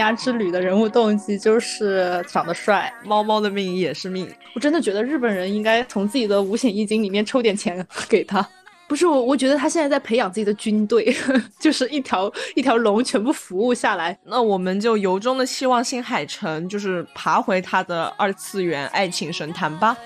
[0.00, 4.28] 牙之旅》的人物动机就是长得帅，猫猫的命也是命。
[4.54, 8.44] 我真的觉得日本人应该从自己的五险一金里面抽点钱 给他。
[8.88, 11.14] 不是我，我觉得他现在在培养自己的军队，
[11.60, 14.18] 就是一条一条龙全部服务下来。
[14.24, 19.96] 那我们就由衷的希望新海诚就是爬回他的二次元爱情神坛吧。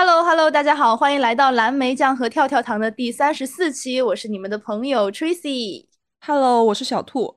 [0.00, 5.86] Hello Hello，大家好，欢迎来到蓝莓酱和跳跳糖的第三十四期，我是你们的朋友 Tracy。
[6.24, 7.36] Hello，我是小兔。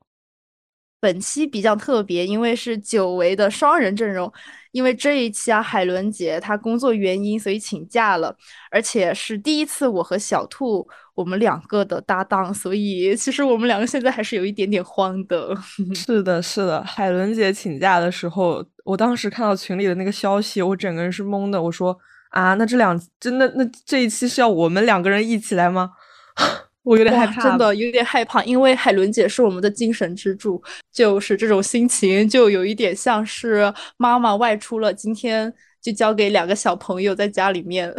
[1.00, 4.32] 本期比较特别，因为是久违的双人阵容。
[4.74, 8.38] 因为这一期啊，海伦姐她工作原因，所以请假了，
[8.70, 15.58] 而且是第一次我和小兔我们两个的搭档，所以其实我们两个现在还是有一点点慌的。
[15.96, 21.60] 是的，是的，海伦姐请假的时候，我当时看到群里的那个消息，我整个人是懵的。
[21.60, 21.98] 我说
[22.32, 25.92] 啊，那这两真的那这一期是要我们两个人一起来吗？
[26.84, 30.60] 我有点害怕，真的有点害怕，因为海伦姐是我们的精神支柱，
[30.92, 37.94] 就是这种心情，就有一点像是妈妈外出了，今天就交给两个小朋友在家里面。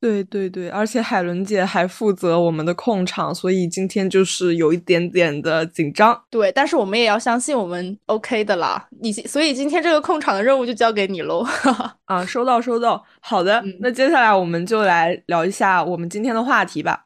[0.00, 6.18] 对对对，而且海伦姐还负责我们的控场，所以今天就是有一点点的紧张。
[6.30, 8.88] 对，但是我们也要相信我们 OK 的啦。
[9.02, 11.44] 你所以今天这个控场的任务就交给你喽。
[12.06, 17.04] 啊，收到收到，好的，那接下来我们就来聊一下我们今天的话题吧。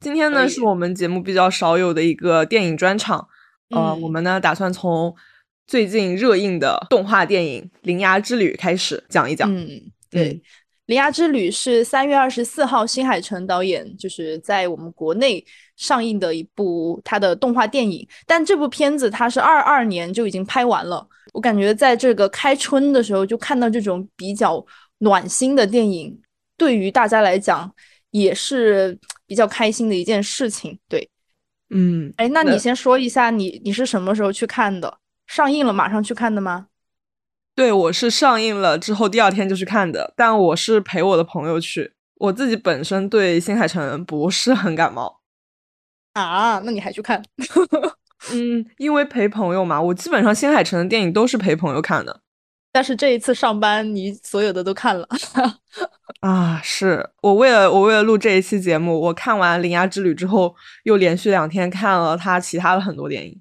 [0.00, 3.28] 今天呢，是我们节目比较少有的一个电影专场。
[3.68, 5.14] 呃，我们呢打算从
[5.66, 9.54] 最近热映的动画电影《铃芽之旅》开始讲一讲。
[9.54, 9.68] 嗯，
[10.10, 10.34] 对，
[10.90, 15.44] 《铃芽之旅》是三月二十四号新海诚导演就是在我们国内
[15.76, 18.04] 上映的一部他的动画电影。
[18.26, 21.06] 但这部片子它是二二年就已经拍完了。
[21.32, 24.64] 我感觉在这个开春的时候就看到这种比较
[24.98, 26.20] 暖心的电影，
[26.56, 27.72] 对于大家来讲
[28.10, 28.98] 也是。
[29.30, 31.08] 比较开心的一件事情，对，
[31.68, 34.98] 嗯，哎，那你先说一下，你你是什么时候去看的？
[35.28, 36.66] 上映了马上去看的吗？
[37.54, 45.20] 对，我是上映了之后第二天就去看的，但我是陪我的朋友去，我自己本身对新海诚不是很感冒
[46.14, 47.22] 啊，那你还去看？
[48.32, 52.20] 嗯，因为陪朋友嘛，我基本上新海诚的电影都是陪朋友看的。
[52.72, 55.08] 但是这一次上班，你所有的都看了
[56.20, 56.60] 啊！
[56.62, 63.40] 是我为了我为了录这一期节目，我看完《铃芽之旅》之后，又连续两天看了他其他的很多电影，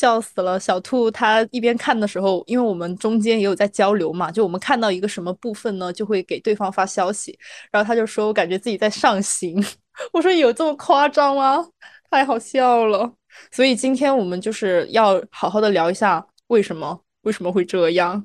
[0.00, 0.58] 笑死了。
[0.58, 7.38] 小兔他一边看的时候，因为我们中间也有在交流嘛，就我们看到一个什么部分呢，就会给对方发消息，
[7.70, 9.62] 然后他就说：“我感觉自己在上刑。
[10.12, 11.66] ”我说：“有这么夸张吗？
[12.10, 13.12] 太好笑了。”
[13.52, 18.24] 所以今天我们就是要好好的聊一下为什么为什么会这样。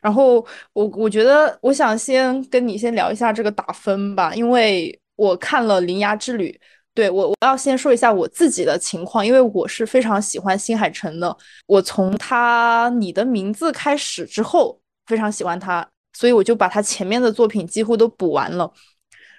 [0.00, 6.50] 然后我我觉得我想先跟你先聊一下这个打分吧，因为我看了《铃芽之旅》，
[6.96, 11.36] 对我我要先说一下我自己的情况，因为我是非常喜欢新海诚的，
[11.66, 18.72] 我从他《你的名字》开始之后非常喜欢他，所以我就把他前面的作品几乎都补完了。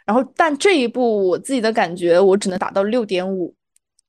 [0.06, 3.53] 然后但这一部我自己的感觉，我只能打到六点五。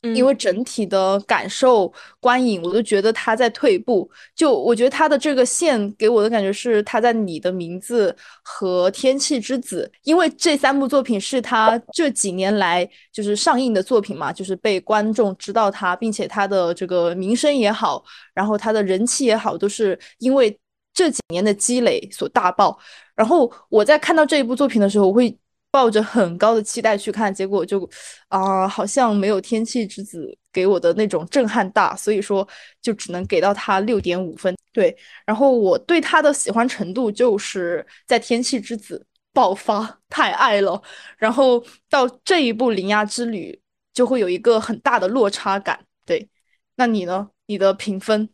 [0.03, 4.09] 因为整体的感受、观影，我都觉得他在退步。
[4.35, 20.57] 就我觉得他的这个线给我的感觉是他在《你的名字》和《天气之子》，因为这三部作品是他这几年来就是上映的作品嘛，就是被观众知道他，并且他的这个名声也好，然后他的人气也好，都是因为
[20.95, 22.79] 这几年的积累所大爆。
[23.17, 25.37] 然后我在看到这一部作品的时候，我会。
[25.71, 27.89] 抱着很高的期待去看，结果就
[28.29, 32.47] 啊，好像没有《天气之子》给我的那种震撼大，所以说
[32.81, 34.57] 就只能给到他六点五分。
[34.73, 34.97] 对，
[35.27, 38.99] 然后我对他的喜欢程度就是在《天气之子》
[39.33, 40.81] 爆发，太爱了，
[41.19, 43.53] 然后到这一部《铃芽之旅》
[43.93, 45.85] 就会有一个很大的落差感。
[46.07, 46.29] 对，
[46.77, 47.31] 那你呢？
[47.47, 48.29] 你的评分？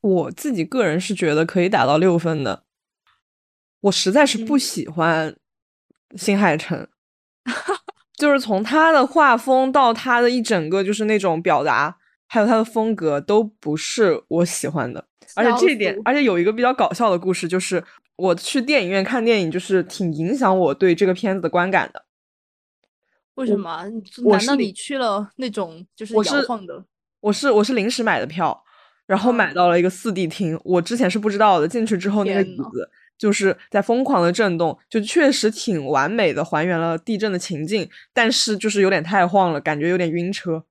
[0.00, 2.64] 我自己个人是觉得可以打到六分的，
[3.80, 5.36] 我实在是不喜欢。
[6.16, 6.86] 新海诚，
[8.16, 11.96] 就是从他的画风到他的一整个就是那种表达，
[12.26, 15.06] 还有他的风格都不是我喜欢的。
[15.34, 17.82] 而且这一点，而且有一个比较搞笑的故事，就是
[18.16, 22.04] 我去电影院看电影，就是挺影响我对这个片子的观感的。
[23.34, 23.84] 为什么？
[24.30, 26.84] 难道你去了那种就是摇晃的？
[27.20, 28.62] 我是我是临时买的票，
[29.06, 31.66] 然后买到了一个四 D 厅，我之前是不知道的。
[31.66, 32.90] 进去之后，那个椅子。
[33.16, 40.64] 就是在疯狂的震动，就确实挺完美的还原了地震的情境，但是就是有点太晃了，感觉有点晕车。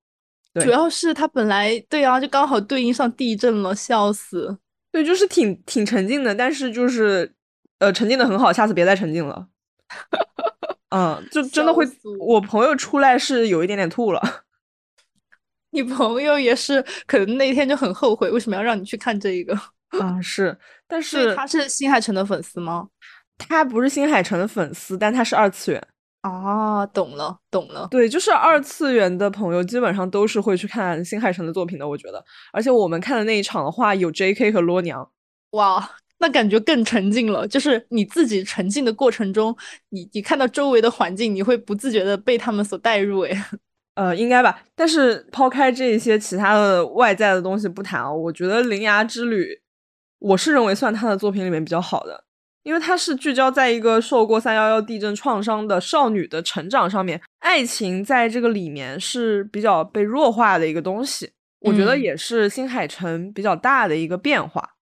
[0.53, 4.57] 对主要是它本来对啊，就刚好对应上地震了，笑死。
[4.91, 7.33] 对，就是挺挺沉浸的，但是就是
[7.79, 9.47] 呃沉浸的很好，下次别再沉浸了。
[10.89, 11.83] 嗯，就真的会，
[12.19, 14.21] 我朋友出来是有一点点吐了。
[15.71, 19.57] 你朋友也是，可能那天就很后悔，为什么要让你去看这一个？
[19.99, 20.57] 啊，是，
[20.87, 22.87] 但是他是新海诚的粉丝吗？
[23.37, 25.87] 他不是新海诚的粉丝，但他是二次元。
[26.21, 27.85] 啊，懂了，懂了。
[27.91, 32.23] 对，就是二次元的朋友基本上都是会去看新海诚的作品的，我觉得。
[32.53, 34.51] 而且我们看的那一场的话，有 J.K.
[34.51, 35.09] 和罗娘。
[35.51, 37.45] 哇，那感觉更沉浸了。
[37.45, 39.53] 就是你自己沉浸的过程中，
[39.89, 43.21] 你你看到周围的环境，你会不自觉的被他们所带入。
[43.21, 43.45] 哎，
[43.95, 44.63] 呃，应该吧。
[44.75, 49.53] 但是抛开这些其他的外在的东西不谈啊，我觉得《铃芽之旅》，
[50.23, 52.23] 我是认为算他的作品里面比较好的。
[52.63, 61.29] 因为他是聚焦在一个受过三幺幺地震创伤的少女的成长上面，爱情在这个里面是比较被弱化的一个东西，
[61.59, 64.72] 我觉得也是新海诚比较大的一个变化。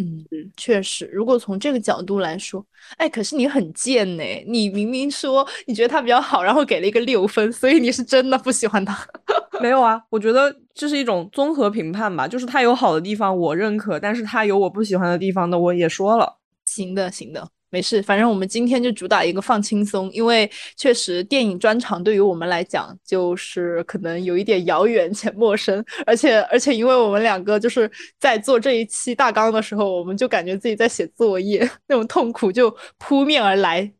[0.00, 2.64] 嗯，确实，如果从这个角度来说，
[2.96, 9.06] 哎，可是你很贱呢，你明明说你觉得他比较好，然后给了一个六分，所以你是真的不喜欢他？
[9.60, 16.38] 没有啊，我觉得这是一种综合评判吧，就是他有好的地方我认可，但是他有我不喜欢的地方的我也说了。
[16.64, 18.02] 行的，行的，没事。
[18.02, 33.92] 反正我们今天就主打一个放轻松，因为确实电影专场对于我们来讲就是可能有一点遥远且陌生，而且而且因为我们两个就是在做这一期大纲的时候，我们就感觉自己在写作业， 那种痛苦就扑面而来，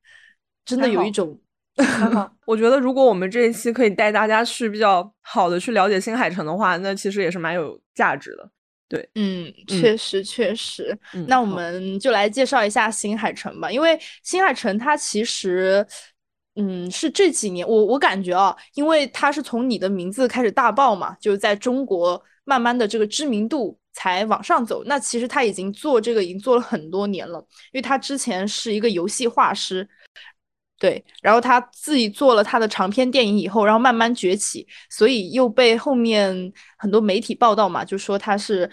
[0.64, 1.40] 真的有一种。
[2.44, 8.50] 我觉得如果我们这一期可以带大家去比较好的去了解新海诚的话，那其实也是蛮有价值的。
[8.90, 10.98] 对，嗯，确实确实。
[11.28, 15.86] 那我们就来介绍一下新海诚吧，因为新海诚他其实，
[16.56, 24.82] 嗯，是这几年我我感觉啊，因为他是从你的名字开始大爆嘛，就是在中国慢慢的这个知名度才往上走。
[24.86, 27.38] 那其实他已经做这个已经做了很多年了，
[27.70, 29.88] 因为他之前是一个游戏画师。
[30.80, 38.68] 对，然后他自己做了他的长篇电影以后，然后慢慢崛起，所以又被后面很多媒体报道嘛，就说他是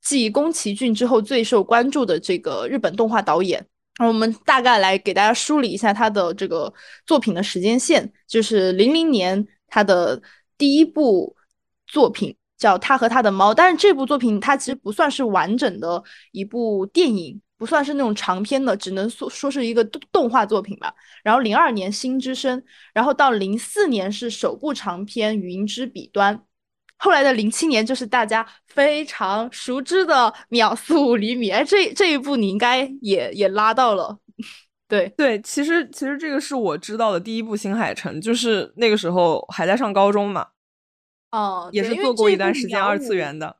[0.00, 3.62] 继宫崎骏之后最受关注的这个日本动画导演。
[3.98, 6.72] 那我们大概来给大家梳理一下他的这个
[7.04, 10.18] 作品的时间线，就是零零年他的
[10.56, 11.36] 第一部
[11.86, 16.02] 作品叫《他和他的猫》，但是这部作品它其实不算是完整的
[16.32, 17.38] 一部电影。
[17.60, 20.90] 不算是那种长篇的，只能说说是一个动动画作品吧。
[21.22, 22.58] 然后零二年《新之声》，
[22.94, 26.34] 然后到零四年是首部长篇《云之彼端》，
[26.96, 30.14] 后来的零七年就是大家非常熟知的
[30.48, 31.50] 《秒速五厘米》。
[31.54, 34.18] 哎，这这一部你应该也也拉到了，
[34.88, 35.38] 对对。
[35.42, 40.46] 其实其实这个是我知道的第一部新海诚，就是那个时候还在上高中嘛。
[41.30, 43.58] 哦，也是做过一段时间二次元的。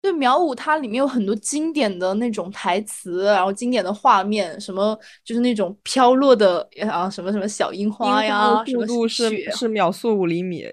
[0.00, 10.70] 对，苗舞它里面有很多经典的那种台词，然后经典的画面，什么就是那种飘落的啊，什么什么小樱花呀，什么雪是秒速五厘米，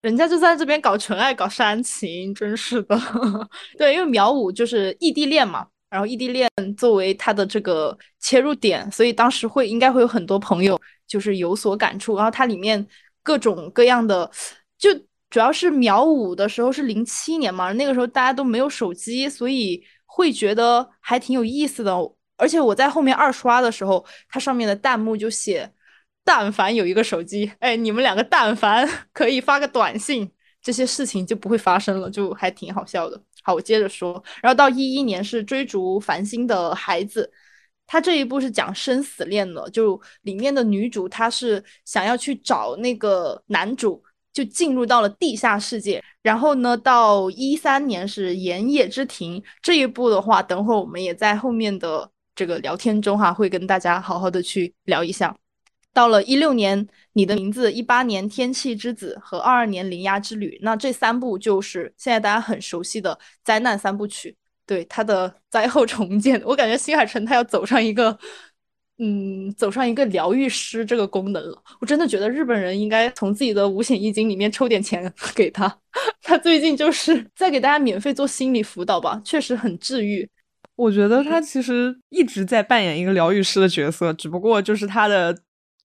[0.00, 2.98] 人家就在这边搞纯爱，搞煽情，真是的。
[3.76, 12.84] 对，因为苗舞就是异地恋嘛，然后异地恋作为他的这个切入点，所以当时会应该会有很多朋友就是有所感触，然后它里面
[13.22, 14.30] 各种各样的
[14.78, 14.88] 就。
[15.36, 21.94] 主要是秒五的时候是零七年嘛，那个时候大家都没有手机，所以会觉得还挺有意思的。
[22.38, 25.70] 而且我在后面二刷的时候，它上面的弹幕就写
[26.24, 33.22] ：“但凡有一个手机，哎，你们两个但凡可以发个短信，这些事情就不会发生了。”就还挺好笑的。
[33.42, 34.24] 好，我接着说。
[34.40, 37.30] 然后到一一年是追逐繁星的孩子，
[37.86, 44.02] 他这一部是讲生死恋的，就里面的女主她是想要去找那个男主。
[44.36, 55.34] 就进入到了地下世界，然后呢，到一三年是《炎夜之庭》这一部的话，等会儿我们也在后面的这个聊天中哈，会跟大家好好的去聊一下。
[55.94, 64.36] 到了一六年，《你的名字》，一八年《天气之子》和二二年《铃芽之旅》，那这三部就是现在大家很熟悉的灾难三部曲。
[64.66, 68.18] 对它的灾后重建，我感觉新海诚他要走上一个。
[68.98, 71.62] 嗯，走上一个疗愈师这个功能了。
[71.80, 75.68] 我真的觉得日本人应该从自己的五险一金里面抽点钱 给他。
[76.22, 80.26] 他最近就是在给大家免费做心理辅导吧，确实很治愈。
[80.76, 85.36] 我觉得他其实一直在扮演一个疗愈师的角色，只不过就是他的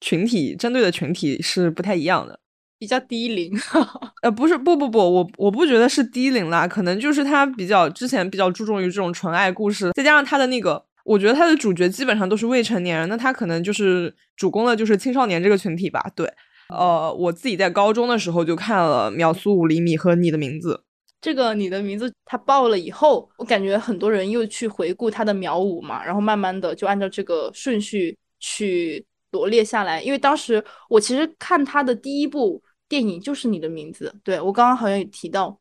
[0.01, 2.39] 群体针对的群体是不太一样的，
[2.77, 3.57] 比较低龄。
[4.23, 10.85] 呃，不是，不不不，我我不觉得是低龄啦，可能就是他比较之前比较注重于这种纯爱故事，再加上他的那个。
[11.07, 16.05] 我觉得他的主角基本上都是未成年人，那他可能就是主攻的就是青少年这个群体吧。
[16.17, 16.29] 对，
[16.69, 20.75] 呃，我自己在高中的时候就看了《秒速五厘米》和《你的名字》，
[21.21, 30.03] 这个你的名字他爆了以后，我感觉很多人又去回顾他的秒五嘛，然后慢慢的就按照这个顺序去罗列下来。
[30.03, 35.57] 因为当时我其实看他的第一部电影就是你的名字，对我刚刚好像也提到，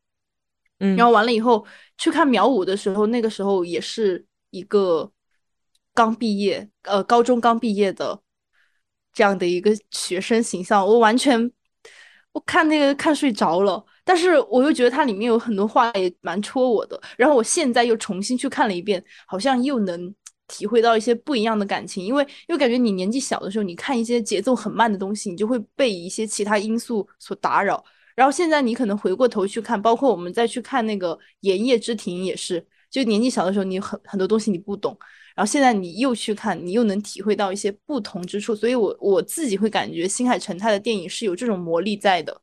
[0.79, 1.63] 嗯，然后完了以后
[1.99, 5.11] 去看秒五的时候，那个时候也是一个
[5.95, 8.21] 刚毕业，呃，高中刚毕业的
[9.13, 11.51] 这样的一个学生形象，我完全
[12.33, 13.83] 我看那个看睡着了。
[14.03, 20.13] 但是我又觉得它里面有很多话也蛮戳我的，然后我现在又重新去看了一遍，好像又能
[20.47, 27.83] 体会到一些不一样的感情，因为又感觉你年纪小的时候，你看一些节奏很慢的东西，你就会被一些其他因素所打扰，
[28.15, 34.95] 然后现在你可能回过头去看，包括我们再去看那个《盐业之庭》也是，就年纪小的时候你很很多东西你不懂，
[35.35, 42.41] 然后现在你又去看，你又能体会到一些不同之处，所以我我自己会感觉新海诚他的电影是有这种魔力在的。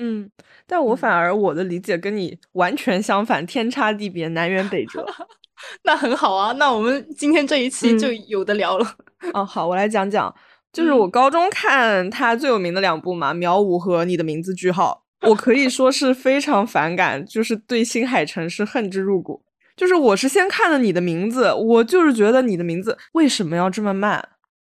[0.00, 0.30] 嗯，
[0.66, 5.06] 但我反而我的理解跟你完全相反，天差地别，南辕北辙。
[5.82, 8.86] 那很好啊，那我们今天这一期就有的聊了。
[9.34, 10.32] 哦，好，我来讲讲，
[10.72, 19.42] 就是我高中看他最有名的两部嘛，《秒五》和《你的名字》句号，我可以说是非常反感，就是对新海诚是恨之入骨。
[19.78, 24.28] 就是我是先看了《你的名字》，我就是觉得《你的名字》为什么要这么慢？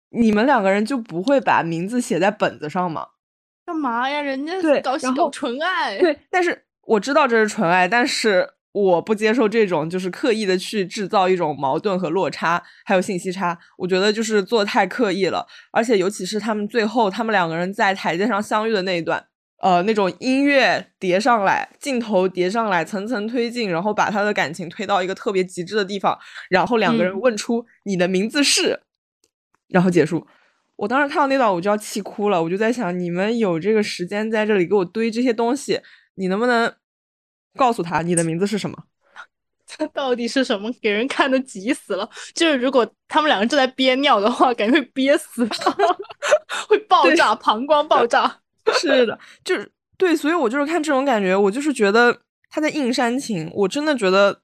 [0.09, 3.07] 你们两个人就不会把名字写在本子上吗？
[3.65, 4.21] 干嘛呀？
[4.21, 5.97] 人家对，搞搞纯爱。
[5.97, 13.57] 对，但是我知道这是纯爱，但是我不接受这种就是刻意的去制造一种矛盾和落差，还有信息差。
[13.77, 19.25] 我觉得就是做太刻意了，而且尤其是他们最后他们两个人在台阶上相遇的那一段，
[19.59, 26.17] 呃，那种音乐叠上来，镜头叠上来，层层推进，然后把他的感情推到一个特别极致的地方，
[26.49, 28.81] 然后两个人问出你的名字是，
[29.69, 30.27] 然后结束。
[30.75, 32.43] 我当时看到那段，我就要气哭了。
[32.43, 35.81] 我就在想，你们有这个时间在这里给我堆这些东西，
[36.15, 36.71] 你能不能
[37.55, 38.77] 告诉他你的名字是什么？
[39.65, 40.71] 这到底是什么？
[40.79, 42.07] 给人看的急死了。
[42.35, 45.43] 就是如果他们两个正在憋尿的话，感觉会憋死，
[46.69, 48.41] 会爆炸，膀胱爆炸。
[48.73, 53.51] 是的，就是对，所以我就是看这种感觉，我就是觉得他在硬煽情。
[53.53, 54.41] 我真的觉得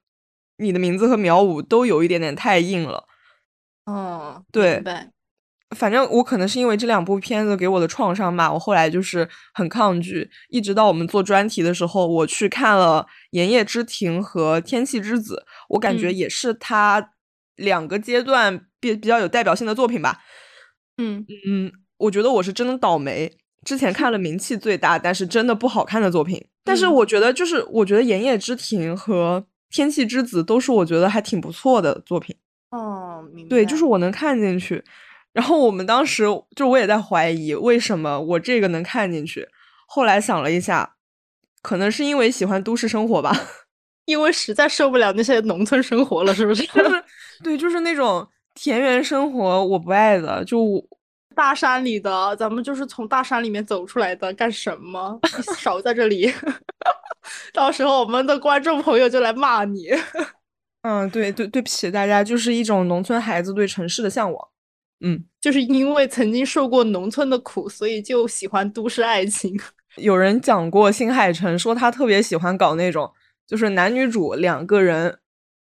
[0.57, 3.05] 你的名字和苗五都有一点点太硬了。
[3.85, 4.83] 嗯，对。
[5.75, 17.13] 反正我可能是因为这两部片子给我的创伤吧，我后来就是很抗拒，一直到我们做专题的时候，我去看了《盐业之庭》和《天气之子》，我感觉也是他
[17.55, 20.19] 两个阶段比比较有代表性的作品吧。
[20.99, 26.43] 嗯嗯，我觉得我是真的倒霉，之前看了名气最大，但是真的不好看的作品。
[26.63, 29.39] 但是我觉得，就是我觉得《盐业之庭》和
[29.75, 32.35] 《天气之子》都是我觉得还挺不错的作品。
[32.69, 33.49] 哦，明白。
[33.49, 34.83] 对，就是我能看进去。
[35.33, 39.47] 然后我们当时就我也在怀疑，为什么我这个能看进去？
[39.87, 40.95] 后来想了一下，
[41.61, 43.35] 可能是因为喜欢都市生活吧，
[44.05, 46.63] 因为实在受不了那些农村生活了，是不是？
[46.67, 47.03] 就是
[47.43, 50.83] 对，就是那种田园生活我不爱的，就
[51.33, 55.19] 大山里的，咱们就是从大山里面走出来的，干什么？
[55.57, 56.31] 少在这里，
[57.53, 59.89] 到时候我们的观众朋友就来骂你。
[60.83, 64.47] 嗯，对对，对不起大家，就是一种农村孩子对城市的向往。
[65.05, 69.59] 嗯，就是因为曾经受过农村的苦，所以就喜欢都市爱情。
[69.97, 73.11] 有人讲过新海诚，说他特别喜欢搞那种，
[73.47, 75.19] 就是男女主两个人，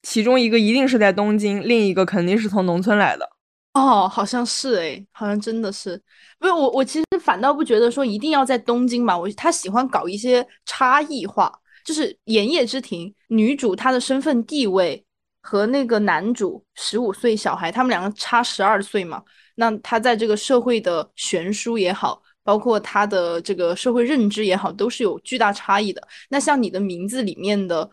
[0.04, 3.30] 其中一个一定是在东京，另一个肯定是从农村来的。
[3.80, 6.02] 哦，好像是诶，好像真的是。
[6.40, 9.18] 不是我，我其实反倒不觉得说一定要在东京嘛。
[9.18, 11.52] 我他喜欢搞一些差异化，
[11.86, 15.06] 就是《盐业之庭》女主她的身份地位。
[15.42, 19.24] 和那个男主十五岁小孩，他们两个差十二岁嘛？
[19.56, 26.06] 那他在这个社会的悬殊也好，包括他的这个社会认知也好，都是有巨大差异的。
[26.30, 27.90] 那像你的名字里面的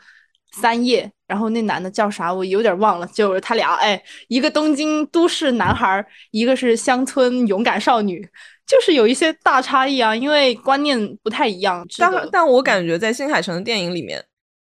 [0.61, 2.33] 三叶，然后那男的叫啥？
[2.33, 3.07] 我有点忘了。
[3.09, 8.27] 就是他俩，哎，一个东京都市男孩，一个是乡村勇敢少女，
[8.67, 11.87] 就是有一些大差异啊，因为观念不太一样。
[11.99, 14.25] 但但我感觉在新海诚的电影里面，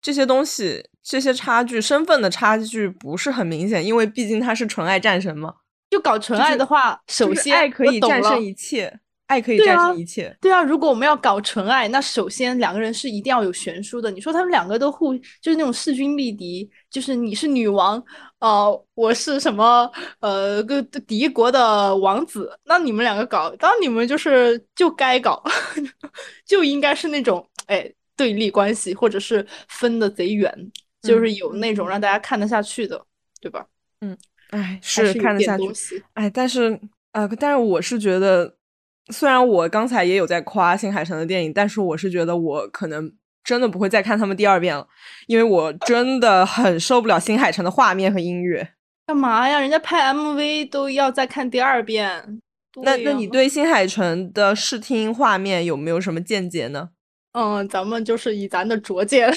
[0.03, 0.85] 这些东西。
[1.07, 5.53] 这些差距，身份的差距不是很明显，因为毕竟他是纯爱战神嘛。
[5.91, 10.37] 就搞纯爱的话，首先爱可以战胜一切，爱可以战胜一切。
[10.40, 14.11] 对啊，如果我们要搞纯爱，那首先两个人是一定要有悬殊的。
[14.11, 18.02] 你说他们两个都互就是那种势均力敌，就是你是女王，
[18.40, 19.90] 呃，我是什么
[20.21, 25.43] 呃个敌国的王子，那你们两个搞，当你们就是就该搞，
[26.45, 30.73] 就应该是那种哎对立关系，或者是分的贼远。
[31.02, 32.99] 就是有那种让大家看得下去的，
[33.38, 33.66] 对吧？
[34.00, 34.16] 嗯，
[34.52, 36.02] 哎，是看得下去。
[36.14, 36.81] 哎，但是
[37.12, 38.57] 啊，但是我是觉得，
[39.12, 44.87] 虽然我刚才也有在夸新海诚的电影，但是我是觉得我可能真的不会再看他们第二遍了，
[45.26, 48.70] 因为我真的很受不了新海诚的画面和音乐。
[49.06, 49.61] 干嘛呀？
[49.61, 52.40] 人家拍 MV 都要再看第二遍。
[52.82, 56.88] 那那你对新海诚的视听画面有没有什么见解呢？
[57.35, 59.29] 嗯，咱们就是以咱的拙见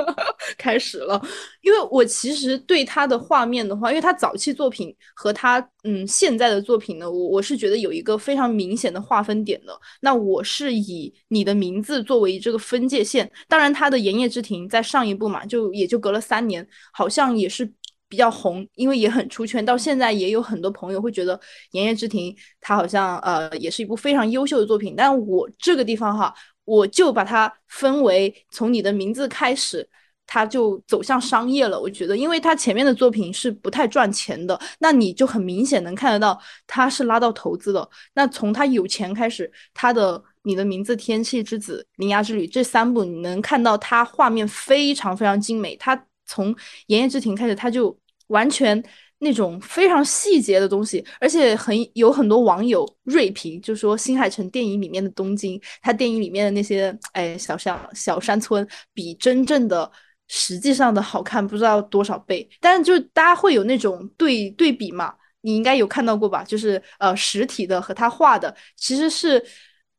[0.58, 1.18] 开始了，
[1.62, 9.72] 因为我其实对他的画面的话，因为他早期作品和他嗯现在的作品呢，我我是觉得有一个非常明显的划分点的。
[10.02, 17.64] 那我是以你的名字作为这个分界线，当然他的《炎夜之庭》在上一部嘛，就也就隔了三年，好像也是
[18.06, 21.34] 比较红，因为也很出圈，到现在也有很多朋友会觉得
[21.70, 26.34] 《炎夜之庭》它好像呃也是一部非常优秀的作品，但我这个地方哈。
[26.66, 29.88] 我就把它分为从你的名字开始，
[30.26, 31.80] 它就走向商业了。
[31.80, 37.88] 我觉得，因为他前面的作品是不太赚钱的，那你就很明显能看得到他是拉到投资的。
[38.14, 45.76] 那从他有钱开始，他的你的名字、天气之子、铃芽之旅这三部，你能看到他画面非常非常精美。
[45.76, 46.54] 他从
[46.88, 47.96] 炎叶之庭开始，他就
[48.26, 48.82] 完全。
[49.18, 59.90] 那种非常细节的东西，而且很有很多网友锐评，就说新海诚电影里面的东京，他电影里面的那些哎小山小山村，比真正的
[60.28, 62.48] 实际上的好看不知道多少倍。
[62.60, 66.44] 但是就大家会有那种对对比嘛，你应该有看到过吧？
[66.44, 69.42] 就是呃实体的和他画的，其实是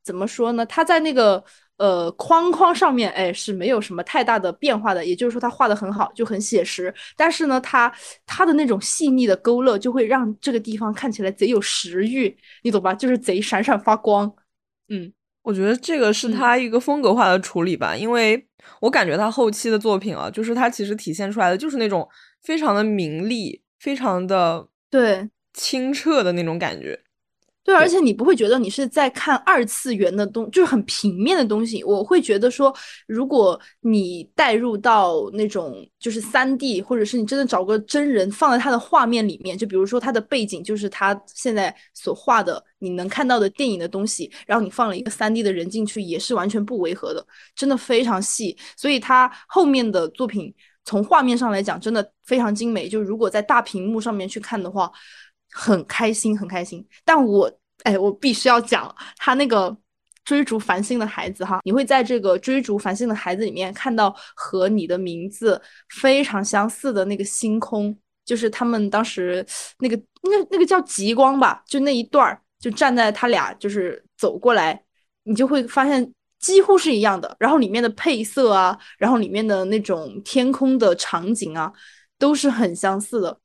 [0.03, 0.65] 怎么说呢？
[0.65, 1.43] 他在那个。
[1.77, 6.93] 呃，框框上面哎是没有什么太大的变化的，也就是说他画的很好，就很写实。
[7.15, 7.91] 但是呢，他
[8.25, 12.93] 他的那种细腻的勾勒就会让这个地方看起来贼有食欲，你懂吧？
[12.93, 14.33] 就是贼闪闪发光。
[14.89, 18.47] 嗯，我觉得这个是他一个风格化的处理吧，因为
[18.81, 22.07] 我感觉他后期的作品啊，就是他其实体现出来的就是那种
[22.41, 26.99] 非常的明丽，非常的对清澈的那种感觉。
[27.67, 31.83] 对，而且你不会觉得你是在看二次元的东，就是很平面的东西。
[31.83, 32.73] 我会觉得说，
[33.07, 48.57] 如果你带入到那种就是三 D，或者是你真的找个真人放在他的画面里面，就比如说他的背景就是他现在所画的你能看到的电影的东西，然后你放了一个三 D 的人进去，也是完全不违和的，真的非常细。
[48.77, 52.87] 所以他后面的作品从画面上来讲，真的非常精美。
[52.87, 54.89] 就如果在大屏幕上面去看的话。
[55.51, 56.85] 很开心，很开心。
[57.03, 57.51] 但我，
[57.83, 59.75] 哎，我必须要讲他那个
[60.25, 69.45] 追逐繁星的孩子哈，你会在这个追逐繁星的孩子里面看到和你的名字非常相似的那个星空，就是他们当时
[69.79, 74.83] 那个那那个叫极光吧，就那一段儿，就站在他俩就是走过来，
[75.23, 77.33] 你就会发现几乎是一样的。
[77.39, 81.71] 然后里面的配色啊，然后里面的那种天空的场景啊，
[82.19, 83.39] 都是很相似的。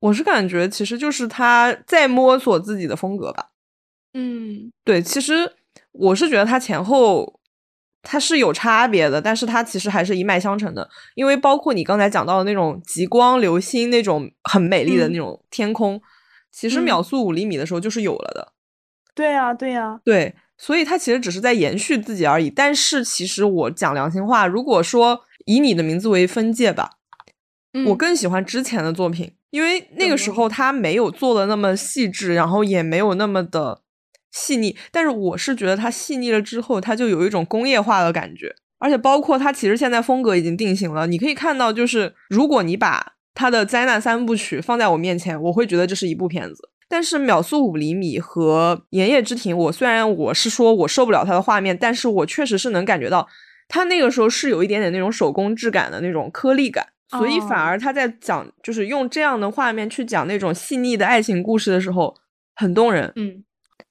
[0.00, 3.50] 我是感觉，其实就是他在摸索自己的风格吧。
[4.14, 5.52] 嗯，对，其实
[5.92, 7.40] 我是觉得他前后
[8.02, 10.88] 他是有差别的，但是他其实还是一脉相承的。
[11.14, 16.00] 因为包括你刚才讲到的那种极光流星那种很美丽的那种天空，
[16.50, 18.52] 其实秒速五厘米的时候就是有了的。
[19.14, 22.48] 对呀，对呀，对，所以他其实只是在延续自己而已。
[22.48, 26.92] 但是其实我讲良心话，如果说以你的名字为分界吧，
[27.86, 29.34] 我更喜欢之前的作品。
[29.50, 33.82] 因为那个时候他没有做的那么细致，然后也没有那么的
[34.30, 41.06] 细腻，但是我是觉得他细腻了之后，他就有一种工业化的感觉，而且包括他其实现在风格已经定型了。
[41.06, 46.68] 你可以看到，就是如果你把他的灾难三部曲放在我面前，我会觉得这是一部片子。
[46.88, 53.28] 但是秒速五厘米和炎夜之庭，我虽然我是说我受不了他的画面，但是我确实是能感觉到
[53.68, 56.86] 他那个时候是有一点点那种手工质感的那种颗粒感。
[57.10, 62.16] 所以反而他在讲，就是用这样的画面去讲那种细腻的爱情故事的时候，
[62.54, 63.12] 很动人。
[63.16, 63.44] 嗯，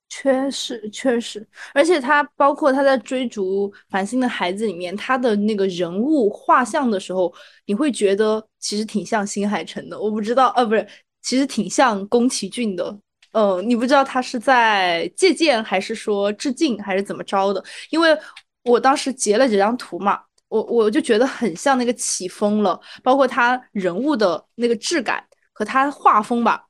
[0.08, 7.34] 确实确实，而且他包括他在追逐繁星的孩子里面，他的那个人物画像的时候，
[7.66, 10.00] 你会觉得其实挺像新海诚的。
[10.00, 10.88] 我不知道，呃，不是，
[11.22, 12.98] 其实挺像宫崎骏的。
[13.34, 17.64] 呃，你不知道他是在借鉴，还是说致敬，还是怎么着的？
[17.90, 18.18] 因为
[18.64, 20.22] 我当时截了几张图嘛。
[20.50, 26.66] 我我就觉得很像那个起风了，包括他人物的那个质感和他画风吧，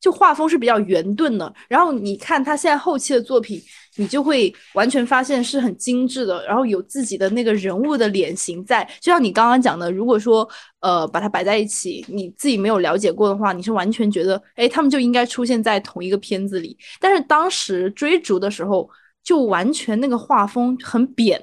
[0.00, 1.52] 就画风是比较圆钝的。
[1.68, 3.60] 然后你看他现在后期的作品，
[3.96, 8.84] 你就会完全发现是很精致的，然后有自己的那个人物的脸型在。
[9.00, 10.48] 就像你刚刚讲的，如果说
[10.80, 16.76] 呃把它摆在一起，你自己没有了解过的话，你是完全觉得哎他们就应该出现在同一个片子里。
[17.00, 18.90] 但是当时追逐的时候，
[19.22, 21.40] 就完全那个画风很扁。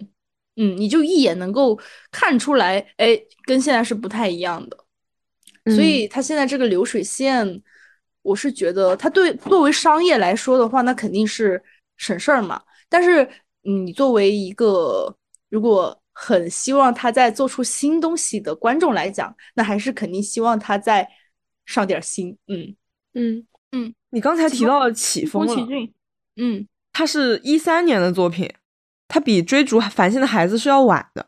[0.61, 1.79] 嗯，你就一眼能够
[2.11, 4.77] 看出来，哎，跟现在是不太一样的，
[5.73, 7.63] 所以它现在这个流水线，
[8.21, 11.63] 我是觉得它对作为商业来说的话，那肯定是
[11.95, 12.61] 省事儿嘛。
[12.89, 13.25] 但是
[13.61, 15.15] 你作为一个
[15.49, 21.07] 如果很希望他在做出新东西的观众来讲，那还是肯定希望他再
[21.65, 22.37] 上点心。
[22.47, 22.75] 嗯
[23.13, 25.93] 嗯嗯，你刚才提到了起风了，宫崎骏，
[26.35, 28.51] 嗯，他是一三年的作品，
[29.09, 31.25] 他比追逐繁星的孩子是要晚的。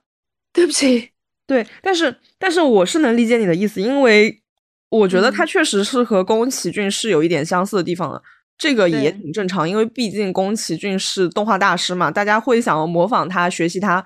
[0.54, 1.10] 对不起，
[1.46, 4.42] 对，但是但是我是能理解你的意思，因为
[4.90, 8.22] 我觉得他确实是和宫崎骏是有一点相似的地方的。
[8.58, 14.06] 这个也挺正常，因为毕竟宫崎骏是动画大师嘛，大家会想要模仿他、学习他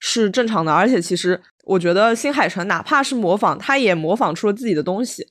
[0.00, 0.72] 是正常的。
[0.72, 5.24] 而且其实我觉得新海诚哪怕是模仿，他也模仿出了自己的东西。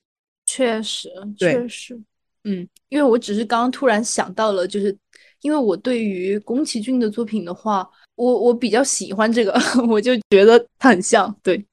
[0.45, 1.99] 确实，确实，
[2.45, 4.95] 嗯，因为我只是刚刚突然想到了，就是
[5.41, 9.53] 因为我对于宫崎骏的作品的话，我我比较喜欢这个，
[9.89, 11.35] 我就觉得他很像。
[11.43, 11.65] 对，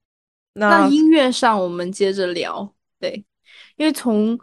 [0.54, 3.24] 那音乐上我们接着聊，对，
[3.76, 4.38] 因为从。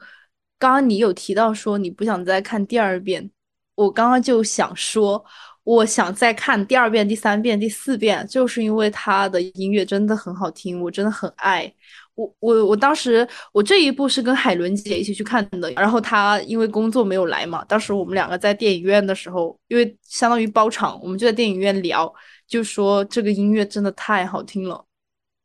[0.57, 3.29] 刚刚你有提到说你不想再看第二遍，
[3.75, 5.23] 我刚刚就想说，
[5.63, 11.71] 我想再看第二遍、第三遍、第四遍，就是因为他的音乐真的很好听，我真的很爱。
[12.15, 22.11] 我我我当时我这一部是跟海伦姐一起去看的，然后她因为工作没有来嘛，当时我们两个在电影院的时候，因为相当于包场，我们就在电影院聊，
[22.47, 24.85] 就说这个音乐真的太好听了，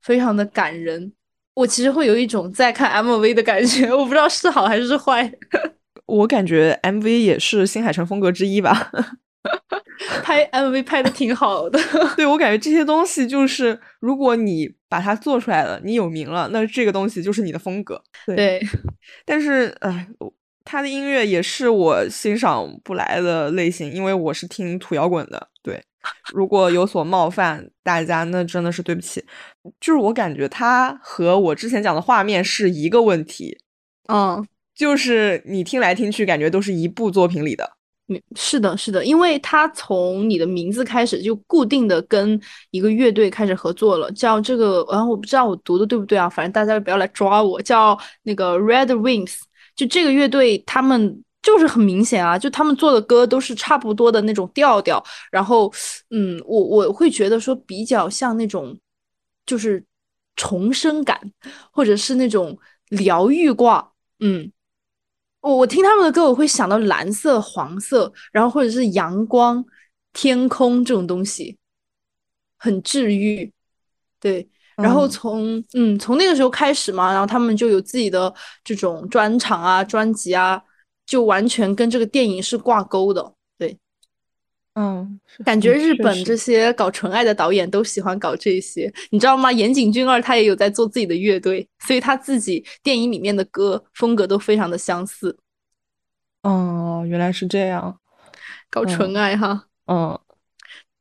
[0.01, 1.13] 非常的感人。
[1.55, 5.31] 我其实会有一种在看 MV 的感觉，我不知道是好还是坏。
[6.07, 8.91] 我感觉 MV 也是新海诚风格之一吧，
[10.23, 11.79] 拍 MV 拍的挺好的。
[12.17, 18.03] 对我感觉这些东西就是，如果你把它做出来了，你有名了，那这个东西就是你的风格。
[18.27, 18.61] 对，
[19.25, 20.09] 但是哎，
[20.65, 25.49] 他的音乐也是我欣赏不来的类型，因为我是听土摇滚的。
[25.63, 25.83] 对。
[26.33, 29.23] 如果有所冒犯大家，那真的是对不起。
[29.79, 33.59] 就是我感觉他和我之前讲的画面是一个问题，
[34.09, 34.43] 嗯，
[34.75, 37.77] 就是你听来听去，感觉都是一部作品里的。
[38.37, 49.39] 是的，是的，因为他从你的名字开始就固定的跟一个乐队开始合作了，叫这个，然后，我不知道我读的对不对啊，反正大家不要来抓我，叫那个 Red Wings，
[49.75, 51.23] 就这个乐队他们。
[51.43, 55.73] 就是很明显啊，就他们做的歌都是差不多的那种调调，然后，
[56.11, 58.79] 嗯，我我会觉得说比较像那种，
[59.47, 59.83] 就是
[60.37, 61.19] 重生感，
[61.73, 62.59] 或者是那种
[62.91, 64.53] 疗愈挂，嗯，
[65.41, 69.65] 我我听他们的歌，我会想到蓝色、黄色，然后或者是阳光、
[70.13, 71.57] 天空这种东西，
[72.59, 73.53] 很治愈，
[74.19, 80.63] 对，然后从嗯从那个时候开始嘛，然后他们就有自己的这种专场啊、专辑啊。
[81.07, 83.35] 就完全跟这个电影是挂钩的，对，
[84.83, 89.53] 嗯，感觉日本这些搞纯爱的导演都喜欢搞这些，你知道吗？
[89.53, 95.37] 岩井俊二他也有在做自己的乐队，所以他自己电影里面的歌风格都非常的相似。
[96.45, 97.99] 哦，原来是这样，
[98.71, 100.19] 搞纯爱哈，嗯，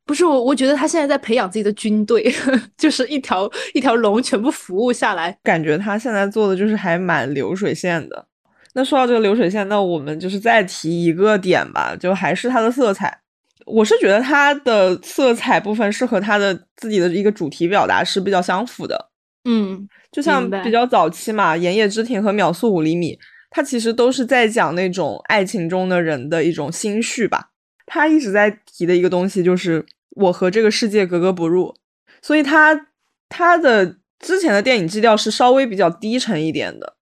[0.04, 2.30] 不是我，我觉得他现在在培养自己的军队，
[2.76, 8.26] 就是一条一条龙全部服务下来，感觉他现在做的就是还蛮流水线的。
[8.74, 13.22] 那说到这个流水线，那我们就是再提一个点吧，就还是它的色彩。
[13.66, 19.10] 我是觉得它的色彩部分是和它的自己的一个主题表达是比较相符的。
[19.44, 23.14] 嗯，就像比较早期嘛，《炎夜之庭》和《秒速五厘米》，
[23.50, 27.50] 它其实都是在讲那种爱情中的人的一种心绪吧。
[27.86, 31.74] 他一直在提的一个东西就是我和这个世界格格不入，
[32.22, 32.88] 所以他
[33.28, 36.96] 他的之前的电影基调是稍微比较低沉一点的。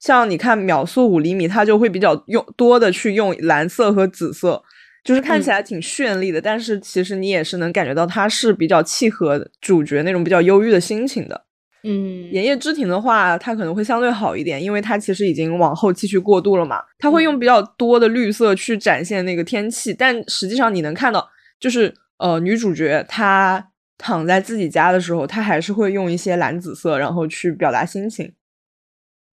[0.00, 4.62] 像你看秒速五厘米，它就会比较用多的去用蓝色和紫色，
[5.04, 11.44] 就是看起来挺绚丽的，但是其实你也是能感觉到它是比较契合主角那种比较忧郁的心情的。
[11.86, 21.28] 嗯，盐夜之庭的话，它可能会相对好一点，因为它其实已经往后期去过渡了嘛，它会用比较多的绿色去展现那个天气，但实际上你能看到，
[21.60, 28.32] 就是呃女主角她躺在自己家的时候，她还是会用一些蓝紫色，然后去表达心情。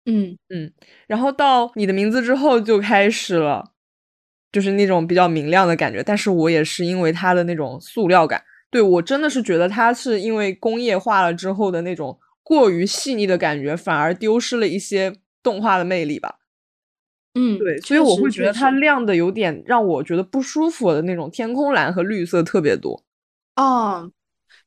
[0.06, 0.38] 嗯。
[0.50, 0.70] 嗯，
[1.08, 3.71] 然后到你的名字之后就开始了，
[4.52, 6.04] 就是那种比较明亮的感觉。
[6.04, 16.40] 但是我也是因为它的那种塑料感，对我真的是觉得它是因为工业化了之后的那种过于细腻的感觉，反而丢失了一些动画的魅力吧。
[17.36, 23.04] 嗯，对，所以我会觉得它亮的有点让我觉得不舒服的那种天空蓝和绿色特别多。
[23.56, 24.12] 哦。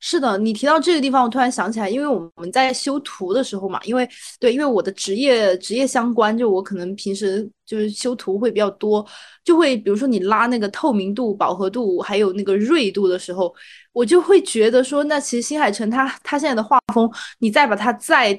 [0.07, 4.07] 是的，你提到这个地方，我突然想起来，因为我们在修图的时候嘛，因为
[4.39, 9.05] 对，因为我的职业职业相关，就我可能平时就是修图会比较多，
[9.43, 13.55] 就会比如说你拉那个透明度、饱和度还有那个锐度的时候，
[13.95, 18.39] 我就会觉得说，那其实新海诚他他现在的画风，你再把它再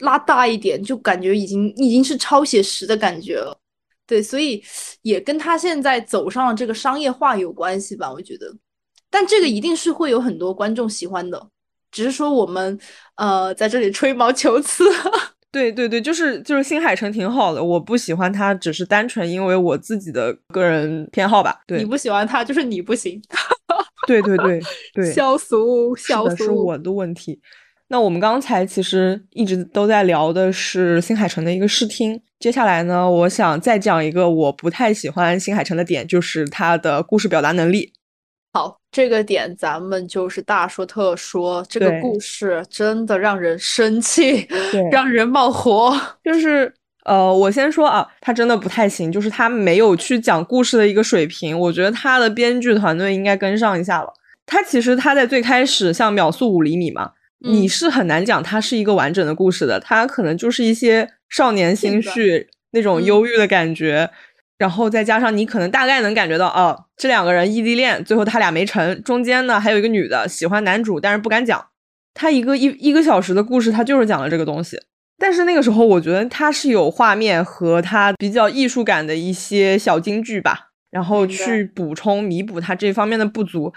[0.00, 3.56] 拉大一点，就感觉已经已经是超写实的感觉了。
[4.08, 4.60] 对，所以
[5.02, 8.52] 也跟他现在走上了这个商业化有关系吧，我觉得。
[9.10, 11.48] 但这个一定是会有很多观众喜欢的，
[11.90, 12.78] 只是说我们
[13.16, 14.84] 呃在这里吹毛求疵。
[15.52, 21.62] 对对对，就是就是新海诚挺好的，我不喜欢他，只是单纯因为我自己的个人偏好吧。
[21.66, 23.18] 对，你不喜欢他，就是你不行。
[24.06, 24.60] 对对对
[24.92, 27.40] 对，消俗消俗是我的问题。
[27.88, 37.92] 那我们刚才其实一直都在聊的是新海诚的一个视听，接下来呢，我想再讲一个我不太喜欢新海诚的点，就是他的故事表达能力。
[38.96, 44.48] 好，这个点咱们就是大说特说，这个故事真的让人生气，
[44.90, 45.94] 让人冒火。
[46.24, 46.72] 就是
[47.04, 54.12] 呃，我先说啊，他真的不太行，就是他没有去讲故事的一个水平，我觉得他的编剧团队应该跟上一下了。
[54.46, 57.12] 他其实他在最开始像秒速五厘米嘛。
[57.40, 64.08] 你是很难讲它是一个完整的故事的，它可能就是一些少年心绪那种忧郁的感觉，
[64.58, 71.64] 然后再加上你可能大概能感觉到，哦，这两个人异地恋，最后他俩没成，中间呢还有一个女的喜欢男主，但是不敢讲。
[72.14, 74.80] 他一个一一个小时的故事，他就是讲了这个东西。
[75.18, 83.72] 但是那个时候，我觉得他是有画面和他比较艺术感的一些小金句吧，然后去补充弥补他这方面的不足。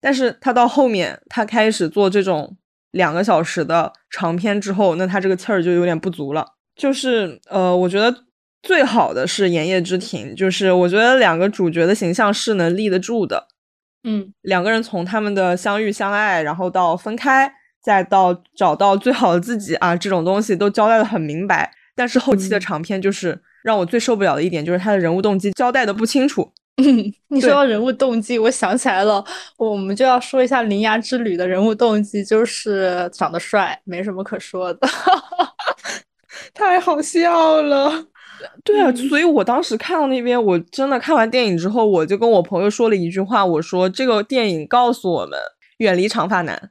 [0.00, 2.56] 但是他到后面，他开始做这种。
[2.92, 6.44] 两个小时的长篇之后，那他这个气儿就有点不足了。
[6.76, 8.14] 就是呃，我觉得
[8.62, 13.48] 最好的是《炎夜之庭》，就是我觉得两个主角的形象是能立得住的。
[14.04, 21.72] 嗯，两个人从他们的相遇相爱，然后到分开，再到找到最好的自己啊，这种东西都交代的很明白。
[21.94, 26.52] 但是后期的长篇就是让我最受不了的一点，就是他的人物动机交代的不清楚。
[26.82, 29.22] 嗯你说到人物动机，我想起来了，
[29.58, 34.88] 我们就要说一下《铃芽之旅》的人物动机，就是长得帅，没什么可说的，
[36.54, 38.06] 太好笑了。
[38.64, 45.38] 对啊，所以我当时看到那边，我真的看完电影之后，我就跟我朋友说了一句话，我说这个电影告诉我们，
[45.78, 46.70] 远离长发男，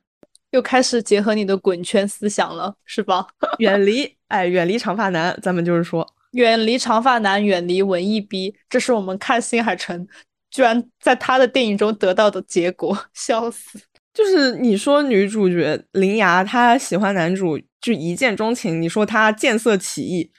[0.52, 3.28] 又开始结合你的滚圈思想了，是吧？
[3.60, 6.08] 远离，哎，远离长发男，咱们就是说。
[6.32, 10.08] 远离长发男，远离文艺逼，这是我们看新海诚
[10.50, 13.80] 居然在他的电影中得到的结果，笑死！
[14.14, 20.32] 就是你说女主角林芽她喜欢男主就一见钟情，你说她见色起意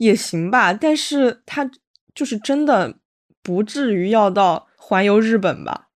[0.00, 1.70] 也行吧，但是他
[2.14, 2.96] 就是真的
[3.42, 5.88] 不至于要到环游日本吧？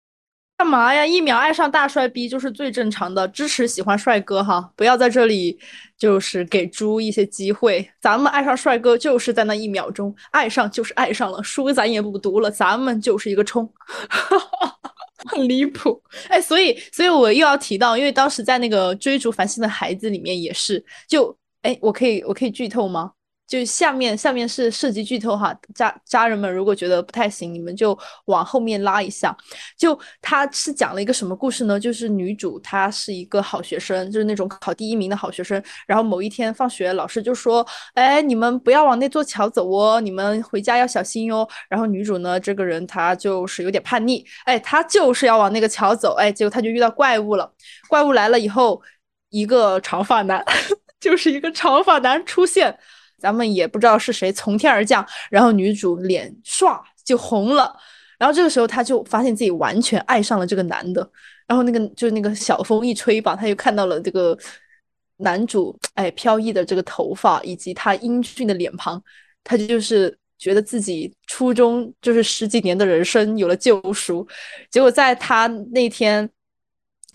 [0.58, 1.06] 干嘛呀？
[1.06, 5.56] 一秒爱上大帅逼就是最正常的，支持喜欢帅哥哈，不要在这里
[5.96, 7.88] 就是给猪一些机会。
[8.00, 13.72] 咱们爱上帅哥就是在那一秒钟，爱上就是爱上了，书咱也不读了，咱们就是一个冲，
[15.30, 16.02] 很离谱。
[16.28, 23.12] 哎，所以，所以我又要提到，因为当时在那个追逐繁星的孩子里面也是，就哎，我可以，我可以剧透吗？
[23.52, 29.36] 就下面下面是涉及剧透哈，家家人们如果觉得不太行，你们就往后面拉一下。
[29.76, 31.78] 就他是讲了一个什么故事呢？
[31.78, 35.62] 就是女主她是一个好学生，就是那种考第一名的好学生。
[35.86, 47.52] 然后某一天放学，老师就说：“哎，你们不要往那座桥走哦，你们回家要小心哟。”然后女主呢，这个人她就是有点叛逆，哎，她就是要往那个桥走，哎，结果她就遇到怪物了。
[47.86, 48.80] 怪物来了以后，
[49.28, 50.42] 一个长发男，
[50.98, 52.78] 就是一个长发男出现。
[53.22, 57.72] 咱们也不知道是谁从天而降，然后女主脸唰就红了，
[58.18, 61.08] 然后这个时候她就发现自己完全爱上了这个男的，
[61.46, 64.36] 然后那个就是那个小风一吹吧，她就看到了这个
[65.18, 69.00] 男主哎飘逸的这个头发以及他英俊的脸庞，
[69.44, 74.26] 她就是觉得自己初中就是十几年的人生有了救赎，
[74.68, 76.28] 结果在她那天。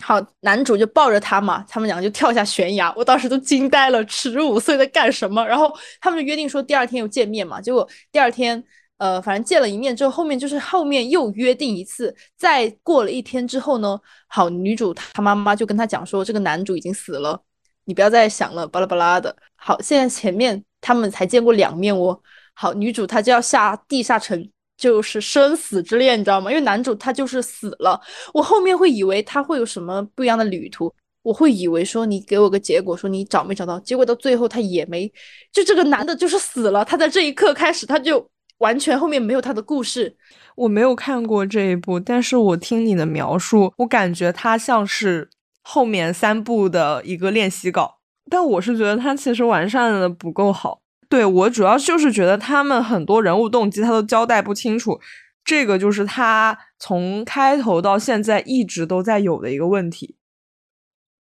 [0.02, 5.44] 好，男主就抱着她嘛，他们两个就跳下悬崖，我当时都惊呆了，十五岁在干什么？
[5.44, 8.62] 然后他们就约定说第二天又见面嘛，结果第二天，
[8.98, 17.42] 呃，反正见了一面之后，后面就是后面又约定一次，再过了一天之后呢，好，女主她妈妈就跟她讲说，这个男主已经死了，
[17.84, 19.34] 你不要再想了，巴拉巴拉的。
[19.56, 22.18] 好，现在前面他们才见过两面哦，
[22.54, 24.48] 好，女主她就要下地下城。
[24.78, 26.50] 就是生死之恋，你知道吗？
[26.50, 28.00] 因为男主他就是死了，
[28.32, 30.90] 我后面会以为他会有什么不一样的旅途，
[31.22, 35.12] 我会以为说你给我个结果，说你找没找到，结果到最后他也没，
[35.52, 38.24] 就这个男的就是死了，他在这一刻开始他就
[38.58, 40.16] 完全后面没有他的故事。
[40.54, 45.28] 我没有看过这一部，但是我听你的描述，我感觉他像是
[45.62, 47.98] 后面三部的一个练习稿，
[48.30, 50.80] 但我是觉得他其实完善的不够好。
[51.08, 55.00] 对我主要就是觉得他们很多人物动机他都交代不清楚，
[55.44, 60.16] 这个就是他从开头到现在一直都在有的一个问题。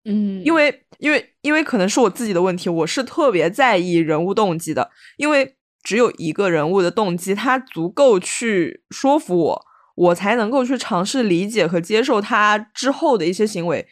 [0.05, 13.87] 嗯，因为因为因为可能是我自己的问题，我是特别在意人物动机的，因为只有一个人物的动机，他足够去说服我，我才能够去尝试理解和接受他之后的一些行为。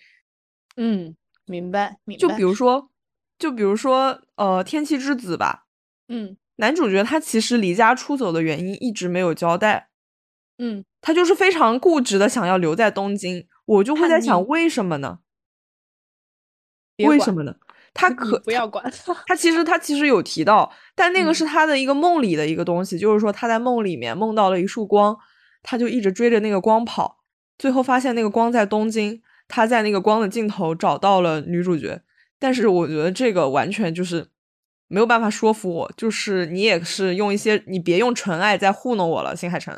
[0.77, 1.17] 嗯。
[1.45, 2.21] 明白，明白。
[2.21, 2.89] 就比如说，
[3.37, 5.62] 就比如说，呃，《天气之子》吧，
[6.15, 9.89] 嗯，男主角他其实离家出走的原因一直没有交代，
[10.59, 13.47] 嗯，他就是非常固执的想要留在东京。
[13.65, 15.21] 我就会在想，为什么呢？
[16.99, 17.57] 为什么呢？
[17.95, 18.85] 他 可不要管
[19.27, 25.17] 他，其实他其实有提到，但那个是他的一个梦里的一个东西，就是说他在梦里面梦到了一束光，
[25.63, 27.21] 他就一直追着那个光跑，
[27.57, 32.03] 最后发现那个光在东京，他在那个光的尽头找到了女主角。
[32.39, 34.29] 但是我觉得这个完全就是
[34.93, 39.77] 没有办法说服我，就是你也是用一些你别用纯爱在糊弄我了，新海诚，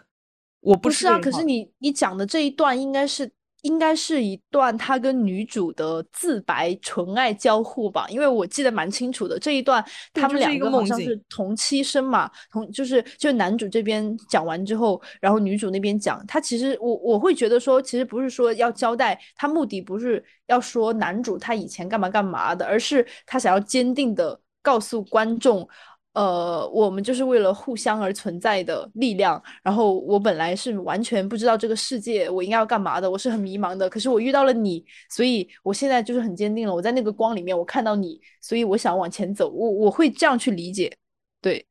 [0.60, 3.30] 我不是啊，可是你你讲的这一段应该是。
[3.64, 9.38] 应该是一段他跟女主的自白纯爱交互吧，因为我记得蛮清楚的。
[9.38, 16.22] 这一段他们两个好像是同期生嘛，同就是就男主这边讲完之后，然后女主那边讲。
[16.26, 25.68] 他其实我我会觉得说，其实不是说要交代，他目的不是要说男主他以前干嘛干嘛的，而是他想要坚定的告诉观众。
[26.14, 29.42] 呃，我们就是为了互相而存在的力量。
[29.64, 33.90] 然后我本来是完全不知道这个世界我应该要干嘛的，我是很迷茫的。
[33.90, 36.72] 可是我遇到了你，所以我现在就是很坚定了。
[36.72, 39.50] 我在那个光里面，我看到你，所以我想往前走。
[39.50, 40.96] 我我会这样去理解。
[41.40, 41.66] 对，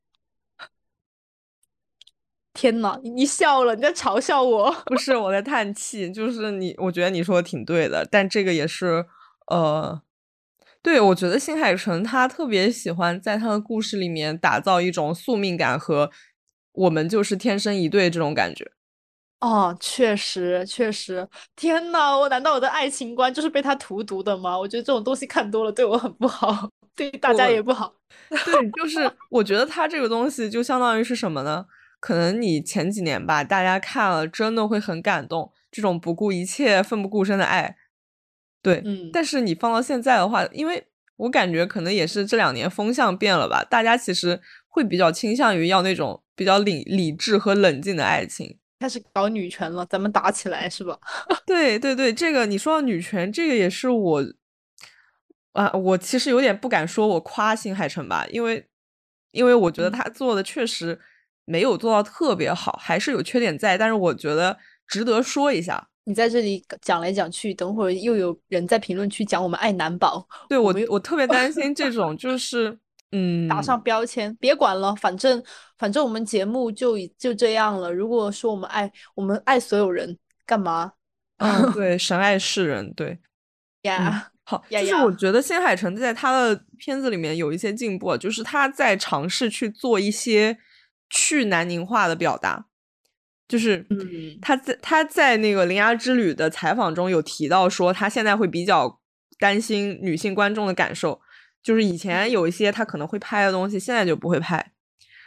[2.52, 4.70] 天呐，你笑了，你在嘲笑我？
[4.84, 6.12] 不是，我在叹气。
[6.12, 9.06] 就是你，我觉得你说的挺对的，但这个也是，
[9.46, 10.03] 呃。
[10.84, 16.10] 对，我觉得新海诚他特别喜欢在他的故事里面打造一种宿命感和
[16.72, 18.70] 我们就是天生一对这种感觉。
[19.42, 24.58] 哦，确实确实，天呐，我难道我的爱情观就是被他荼毒的吗？
[24.58, 27.94] 我觉得这种东西看多了对我很不好， 对大家也不好。
[28.44, 31.66] 对，就是我觉得他这个东西就相当于是什么呢？
[32.00, 37.76] 可能你前几年吧，大家看了真的会很感动，这种不顾一切、奋不顾身的爱。
[38.64, 40.82] 对，嗯，但是你放到现在的话，因为
[41.16, 50.98] 我感觉可能也是这两年风向变了吧，大家其实会比较倾向于要那种比较理理智和冷静的爱情，开始搞女权了，咱们打起来是吧？
[51.46, 54.24] 对对对，这个你说到女权，这个也是我
[55.52, 58.66] 啊，我其实有点不敢说我夸新海诚吧，因为
[59.32, 60.98] 因为我觉得他做的确实
[61.44, 64.56] 没有做到特别好，还是有缺点在，但是我觉得
[64.88, 65.90] 值得说一下。
[66.04, 70.26] 你在这里讲来讲去，等会儿又有人在评论区讲我们爱男宝。
[70.48, 72.78] 对我，我特别担心这种， 就是
[73.12, 75.42] 嗯，打上标签，别管了，反正
[75.78, 77.92] 反正我们节目就就这样了。
[77.92, 80.92] 如果说我们爱我们爱所有人，干嘛？
[81.38, 83.18] 嗯， 对，神爱世人，对
[83.82, 84.30] 呀。
[84.46, 90.58] 好，就是我觉得新海诚在他的片子里面有一些进步，就是他在尝试去做一些
[91.08, 92.66] 去南宁化的表达。
[93.46, 93.86] 就是，
[94.40, 99.00] 他在他在那个《铃芽之旅》的采访中有提到说，他现在会比较
[99.38, 101.20] 担心女性观众的感受。
[101.62, 104.72] 就是以前有一些他可能会拍的东西，现在就不会拍。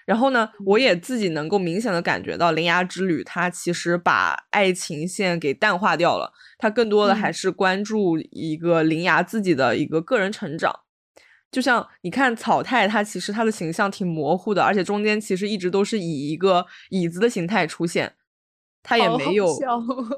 [0.05, 10.73] 然后呢，我也自己能够明显的感觉到，《铃芽之旅》它其实把爱情线给淡化掉了，它更多的还是关注一个铃芽自己的一个个人成长。
[11.49, 18.13] 就像你看草太，他其实他的形象挺模糊的，而且中间其实一直都是以一个椅子的形态出现，
[18.83, 19.47] 他也没有，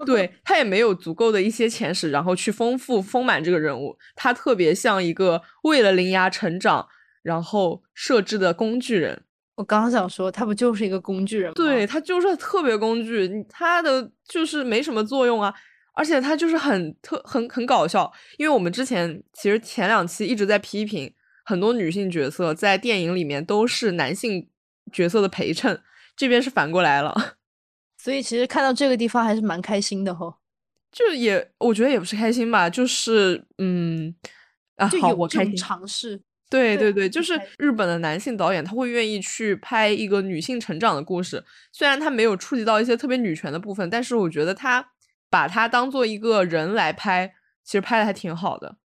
[0.06, 3.96] 对 他也没有足够的一些前史，然后去丰富丰满这个人物。
[4.16, 6.88] 他特别像一个为了铃芽成长
[7.22, 9.24] 然后设置的工具人。
[9.56, 11.54] 我刚想说，他不就是一个工具人吗？
[11.56, 15.54] 对他就是特别工具，他的就是没什么作用啊。
[15.94, 21.14] 而且他就是很特很很搞笑，因为我们之前其实前两期一直在批评。
[21.50, 24.48] 很多女性角色在电影里面都是男性
[24.92, 25.82] 角色的陪衬，
[26.16, 27.38] 这边是反过来了，
[27.98, 30.38] 所以其实看到这个地方还是蛮开心的哈。
[30.92, 34.14] 就也我觉得也不是开心吧，就是嗯
[34.76, 36.22] 啊，好，我开心尝试。
[36.52, 44.92] 对对对，就是日本的男性导演他会愿意去拍一个女性成长的故事，虽然他没有触及到一些特别女权的部分，但是我觉得他
[45.32, 47.34] 把他当做一个人来拍，
[47.64, 48.78] 其实拍的还挺好的。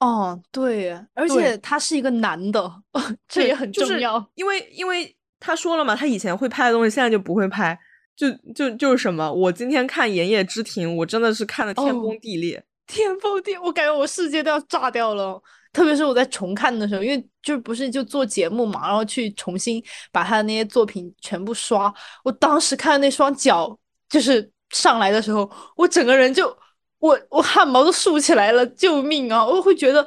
[0.00, 2.72] 哦，对，而且他是一个男的，
[3.28, 4.30] 这也很重要。
[4.34, 7.78] 因为，因为他说了嘛，他以前会拍的东西，现在就不会拍。
[8.16, 15.40] 就就就是什么，我今天看《炎夜之庭》，我真的是看的天崩地裂， 天崩地，我感觉我世界都要炸掉了。
[15.72, 21.92] 特别是我在重看的时候，因为就不是就做节目嘛，然后去重新把他的那些作品全部刷。
[22.24, 23.78] 我当时看那双脚
[24.08, 26.56] 就是上来的时候，我整个人就。
[27.00, 29.44] 我我汗毛都竖起来了，救命啊！
[29.44, 30.06] 我会觉得，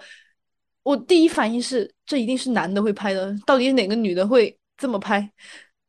[0.84, 5.30] 我第一反应是这一定是男的会拍的，到底是哪个女的会这么拍？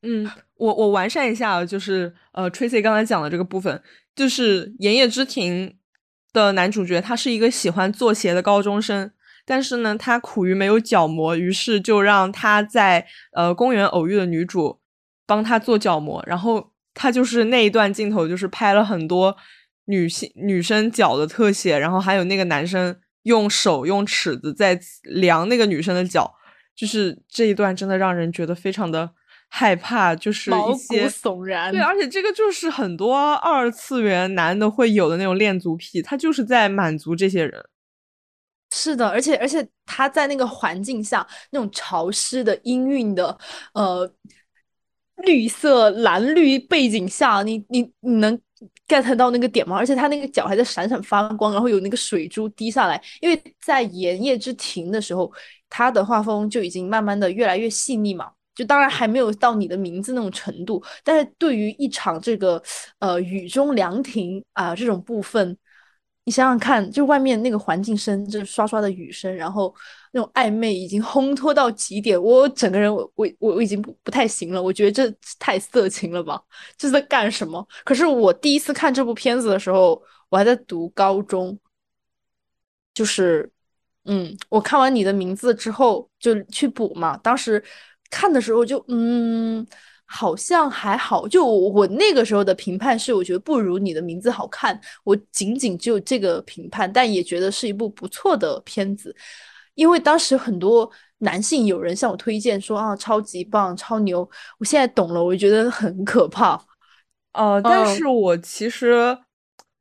[0.02, 3.82] 嗯，我我完善一下，就是呃，Tracy 刚才讲的这个部分，
[4.16, 5.68] 就是《炎夜之庭》
[6.32, 9.10] 的男主角他是一个喜欢做鞋的高中生，
[9.46, 14.80] 但是呢，他苦于没有角膜，于是就让他在呃公园偶遇的女主
[15.26, 19.36] 帮他做角膜，然后他就是那一段镜头，就是拍了很多
[19.86, 26.34] 女性女生脚的特写，然后还有那个男生用手用尺子在量那个女生的脚，
[26.74, 29.10] 就是这一段真的让人觉得非常的。
[29.56, 37.64] 害怕就是毛骨些悚然，对，而且这个就是很多二次元男的会有的那种恋足癖，他就是在满足这些人。
[38.72, 43.38] 是的，而且而且他在那个环境下，那种潮湿的氤氲的
[43.74, 44.12] 呃
[45.18, 48.36] 绿色蓝绿背景下，你你你能
[48.88, 49.76] get 到那个点吗？
[49.76, 55.32] 而且他那个脚还在闪闪发光，然后有那个水珠滴下来，因为在炎夜之庭的时候，
[55.68, 58.30] 他的画风就已经慢慢的越来越细腻嘛。
[58.54, 62.62] 就当然还没有到你的名字那种程度，但是对于一场这个
[63.00, 65.58] 呃雨中凉亭啊这种部分，
[66.24, 69.74] 你想想看，就外面那个环境声，就是刷刷的雨声，然后
[70.12, 76.42] 那种暧昧已经烘托到极点，我整个人我我我已经不不太行了，我觉得这太色情了吧，
[76.76, 77.66] 这是在干什么？
[77.84, 81.58] 可是我第一次看这部片子的时候，我还在读高中，
[82.94, 83.50] 就是
[84.04, 87.62] 嗯，我看完你的名字之后就去补嘛，当时。
[88.10, 89.66] 看的时候就嗯，
[90.06, 91.26] 好像还好。
[91.26, 94.80] 就我那个时候的评判是，我觉得不如你的名字好看。
[95.02, 99.14] 我仅仅只有这个评判，但也觉得是一部不错的片子。
[99.74, 100.88] 因为当时很多
[101.18, 104.28] 男性有人向我推荐说啊，超级棒，超牛。
[104.58, 106.60] 我现在懂了，我就觉得很可怕。
[107.32, 109.18] 呃，但是我其实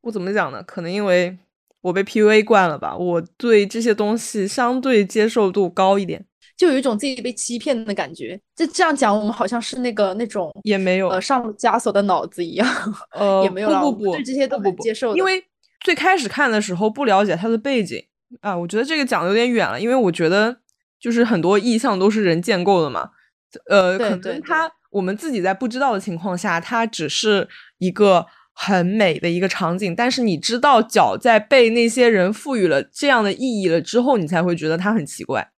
[0.02, 0.64] 我怎么讲呢？
[0.64, 1.38] 可能因为
[1.82, 6.26] 我被 PUA 惯了吧，我对这些东西相对接受度高一点。
[6.56, 12.68] 就有一种自己被欺骗的感觉，就这样讲，我们好像是那个那种也没有呃上了枷锁的脑子一样，
[13.12, 15.44] 呃也没有不不不对这些都不接受，因为
[15.84, 18.02] 最开始看的时候不了解他的背景
[18.42, 20.58] 啊，我觉得这个讲的有点远了，因为我觉得
[21.00, 23.10] 就是很多意象都是人建构的嘛，
[23.70, 27.50] 呃，可能他我们自己在不知道的情况下，它只是
[27.80, 35.50] 一个很美的一个场景，但是你知道脚在被那些人赋予了这样的意义了之后，你才会觉得它很奇怪。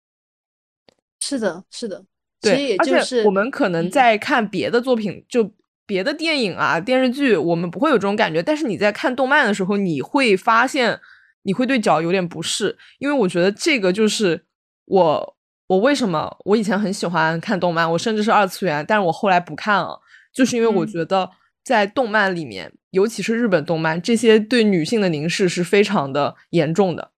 [1.26, 2.04] 是的，是的，
[2.42, 5.50] 对，而且我们可能在看别的作品，就
[5.86, 8.42] 别的电影啊、电视剧，我们不会有这种感觉。
[8.42, 11.00] 但是你在看动漫的时候，你会发现
[11.44, 14.44] 你会对脚有点不适，因为我觉得这个就是
[14.84, 15.36] 我
[15.68, 19.98] 我为什么我以前很喜欢看动漫，我甚至是二次元，但是我后来不看了，
[20.30, 21.30] 就是因为我觉得
[21.64, 27.12] 在动漫里面，尤其是日本动漫，这些对女性的凝视是非常的严重的。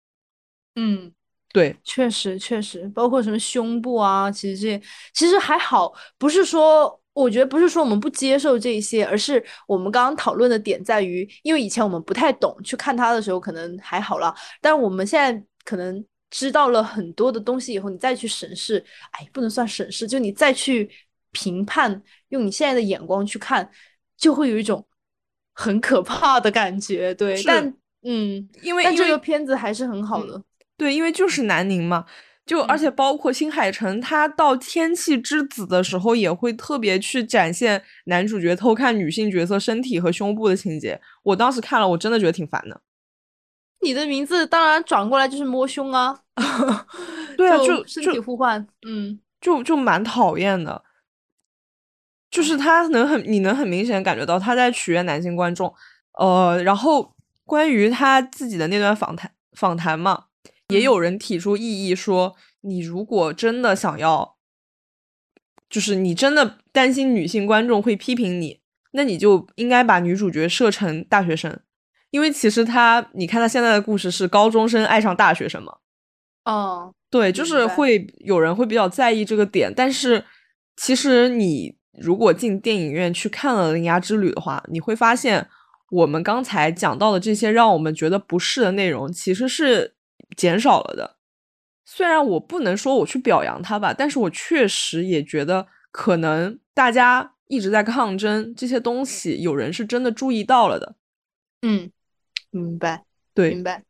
[0.76, 1.10] 嗯。
[1.56, 4.82] 对，确实确实，包括什么胸部啊，其实这
[5.14, 20.90] 其实还好，不是说我觉得不是说我们不接受这些，而是我们刚刚讨论的点在于，因为以前我们不太懂，去看它的时候可能还好了，但我们现在可能知道了很多的东西以后，你再去审视，哎，不能算审视，就你再去
[21.32, 23.70] 评判，用你现在的眼光去看，
[24.18, 24.86] 就会有一种
[25.54, 27.14] 很可怕的感觉。
[27.14, 30.42] 对，但嗯，因为但这个片子还是很好的。
[30.76, 32.04] 对，因为就是南宁嘛，
[32.44, 41.00] 就而且包括新海诚，他到《天气之子》的时候也会特别去展现男主角偷看女性角色身体和胸部的情节。
[41.22, 42.80] 我当时看了，我真的觉得挺烦的。
[43.80, 46.20] 你的名字当然转过来就是摸胸啊，
[47.36, 50.82] 对啊，就身体互换，嗯，就就蛮讨厌的。
[52.30, 55.72] 就是他能很，你能很明显感觉到他在取悦男性观众。
[56.18, 57.14] 呃，然后
[57.44, 60.25] 关于他自己的那段访谈访谈嘛。
[60.68, 64.36] 也有人提出异议，说你如果真的想要，
[65.70, 68.60] 就是你真的担心女性观众会批评你，
[68.92, 71.60] 那你就应该把女主角设成大学生，
[72.10, 75.72] 因为其实她，你看她现在的故事是高中生爱上大学生嘛？
[76.44, 80.24] 哦，对，就是会有人会比较在意这个点，但是
[80.76, 85.48] 其实你如果进电影院去看了《铃芽之旅》的话，你会发现
[85.92, 89.94] 我们刚才讲到的这些让我们觉得不适的内容，其实是。
[90.36, 91.16] 减少了的，
[91.84, 100.94] 虽然我不能说我去表扬他吧，但是我确实也觉得可能大家一直在抗争这些东西，有人是真的注意到了的。
[101.62, 101.90] 嗯，
[102.50, 103.82] 明白，对，明白。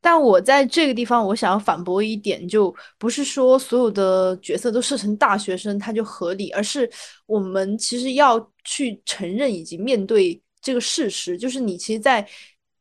[0.00, 6.88] 但我在这个地方，我想要反驳一点，就不是说所有的角色都设成大学生他就合理，而是
[7.26, 12.24] 我们其实要去承认以及面对这个事实，就是你其实，在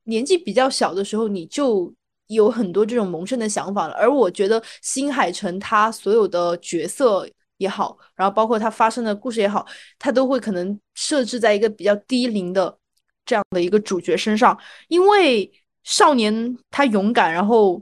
[0.04, 1.92] 年纪比较小的时候，你就。
[2.28, 9.66] 有很多这种萌生的想法了，而我觉得新海诚他所有的角色也好，然后包括他发生的故事也好，
[9.98, 12.78] 他都会可能设置在一个比较低龄的
[13.26, 14.58] 这样的一个主角身上，
[14.90, 15.52] 因为
[15.84, 17.82] 少年他勇敢，然后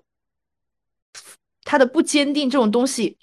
[1.64, 3.18] 他的不坚定这种东西，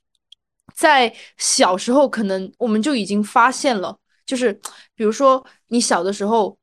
[0.75, 3.97] 在小时候可能我们就已经发现了，
[4.27, 4.53] 就是
[4.95, 6.59] 比如说你小的时候，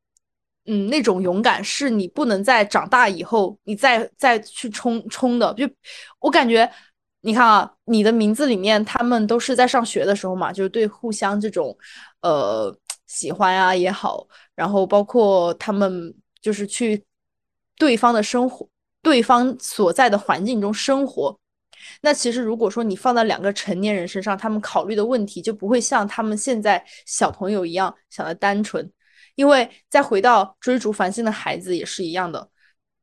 [0.70, 5.54] 嗯，那种勇敢是你不能在长大以后你再再去冲冲的。
[5.56, 5.70] 就
[6.20, 6.70] 我感觉，
[7.22, 11.78] 你看啊，你的名字里面他们都是在上学的时候嘛，就是对互相这种
[12.22, 12.74] 呃
[13.08, 17.04] 喜欢啊也好，然后包括他们就是去。
[17.80, 18.68] 对方的生活，
[19.02, 21.40] 对方所在的环境中生活，
[22.02, 28.92] 那其实如果说你放在两个成年人身上，他们考虑的问题就不会像他们现在小朋友一样想的单纯。
[29.40, 32.50] 因为再回到追逐繁星的孩子也是一样的，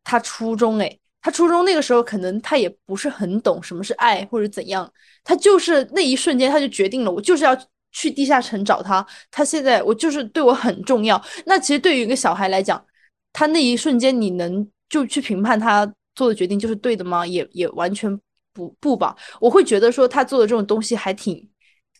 [0.04, 4.92] 他初中诶，他初中那个时候可能他也不是很懂什么是爱或者怎样，
[5.24, 7.56] 他就是那一瞬间他就决定了，我就是要
[7.90, 11.18] 去地下城找他，他现在我就是对我很重要。
[11.46, 12.84] 那其实对于一个小孩来讲，
[13.32, 17.26] 他那一瞬间，你能就去评判他做的决定就是对的吗？
[17.26, 18.14] 也也完全
[18.52, 19.16] 不不吧。
[19.40, 21.48] 我会觉得说他做的这种东西还挺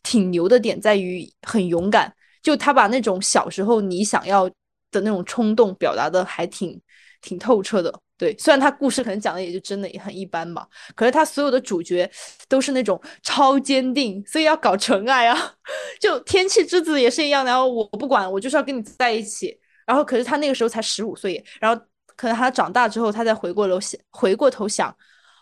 [0.03, 2.15] 挺牛的点在于很勇敢，
[2.47, 4.49] 就他把那种小时候你想要
[4.93, 6.81] 的那种冲动表达的还挺
[7.21, 7.93] 挺透彻的。
[8.17, 12.09] 对，虽然他故事可能讲的也就真的也很一般吧，可是他所有的主角
[12.49, 15.55] 都是那种超坚定，所以要搞纯爱啊。
[16.01, 19.59] 就天气之子也是一样，然后我不管，我就是要跟你在一起。
[19.85, 21.83] 然后，可是他那个时候才十五岁，然后
[22.15, 24.97] 可能他长大之后，他再回过头想，回过头想，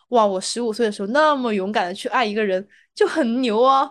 [0.09, 3.91] 哇，我十五岁的时候那么勇敢的去爱一个人，就很牛啊，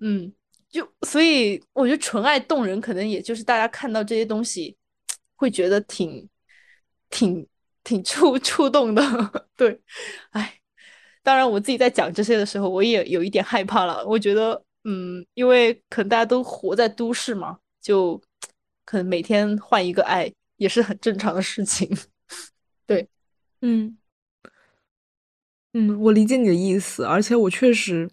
[0.00, 0.32] 嗯，
[0.72, 4.76] 就所以我觉得纯爱动人，可能也就是大家看到这些东西，
[5.36, 6.28] 会觉得挺
[7.10, 7.46] 挺
[7.84, 9.02] 挺触 触动的，
[9.54, 9.80] 对，
[10.30, 10.58] 哎，
[11.22, 18.20] 当然我自己在讲这些的时候，我也有一点害怕了，我觉得，嗯，因为可能大家都活在都市嘛，就。
[18.84, 21.88] 可能每天换一个爱也是很正常的事情，
[22.84, 23.08] 对，
[23.60, 23.96] 嗯，
[25.72, 28.10] 嗯，我理解你的意思，而且我确实，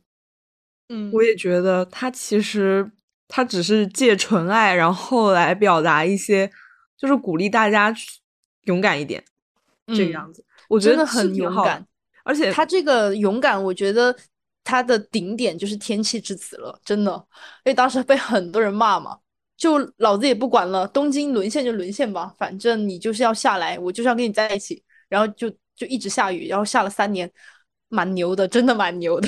[0.90, 2.92] 嗯，我也觉得他其实
[3.28, 6.52] 他只是借纯爱，然后来表达一些，
[6.98, 7.94] 就是鼓励大家
[8.64, 9.24] 勇敢一点，
[9.88, 11.86] 这个样子，我觉得很勇敢，
[12.24, 14.16] 而且他这个勇敢，我觉得
[14.64, 17.12] 他的顶点就是天气之子了，真的，
[17.64, 19.18] 因为当时被很多人骂嘛。
[19.60, 27.30] 就老子也不管了，东京沦陷就沦陷吧，反正你就是要下来，我就是要跟你在一起，然后就就一直下雨，然后下了三年，
[27.90, 29.28] 蛮牛的，真的蛮牛的。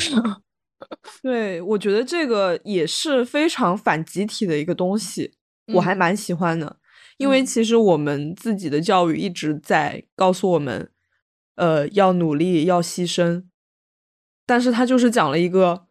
[1.21, 5.33] 对，我觉得这个也是非常反集体的一个东西，
[5.73, 6.77] 我还蛮喜欢的，
[7.17, 10.89] 因为其实我们自己的教育一直在告诉我们，
[11.55, 13.43] 呃，要努力，要牺牲，
[14.45, 15.87] 但是他就是讲了一个。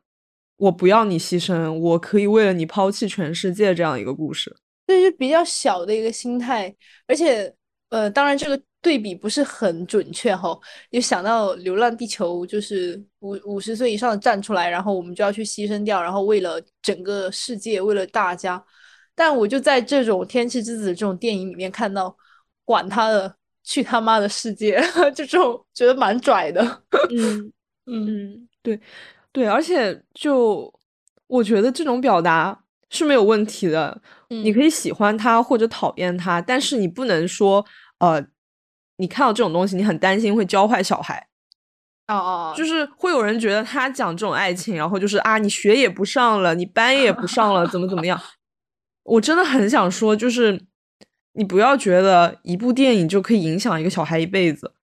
[0.60, 4.54] 我不要你牺牲，我可以为了你抛弃全世界这样一个故事，
[4.86, 6.76] 这是比较小的一个心态，
[7.06, 7.50] 而且，
[7.88, 10.58] 呃，当然这个对比不是很准确哈。
[10.90, 18.62] 就想到《流浪地球》，就是五五十岁以上的站出来，然后我们就要去牺牲掉，然后为了整个世界，为了大家。
[19.14, 22.16] 但我就在这种《天气之子》这种电影里面看到，
[22.64, 24.80] 管他的，去他妈的世界，
[25.14, 26.82] 就这种觉得蛮拽的。
[27.10, 27.52] 嗯
[27.86, 28.80] 嗯，对。
[29.32, 30.72] 对，而且就
[31.28, 34.02] 我觉得这种表达是没有问题的。
[34.28, 37.64] 你可以喜欢他或者讨厌他，但是你不能说
[37.98, 38.20] 呃，
[39.00, 41.26] 你看到这种东西，你很担心会教坏小孩。
[42.08, 48.20] 哦哦，就是会有人觉得他讲这种爱情，然后就是啊，你学也不上了，你班也不上了，怎么怎么样？
[49.04, 50.60] 我真的很想说，就是
[51.32, 54.74] 你不要觉得一部电影就可以影响一个小孩一辈子。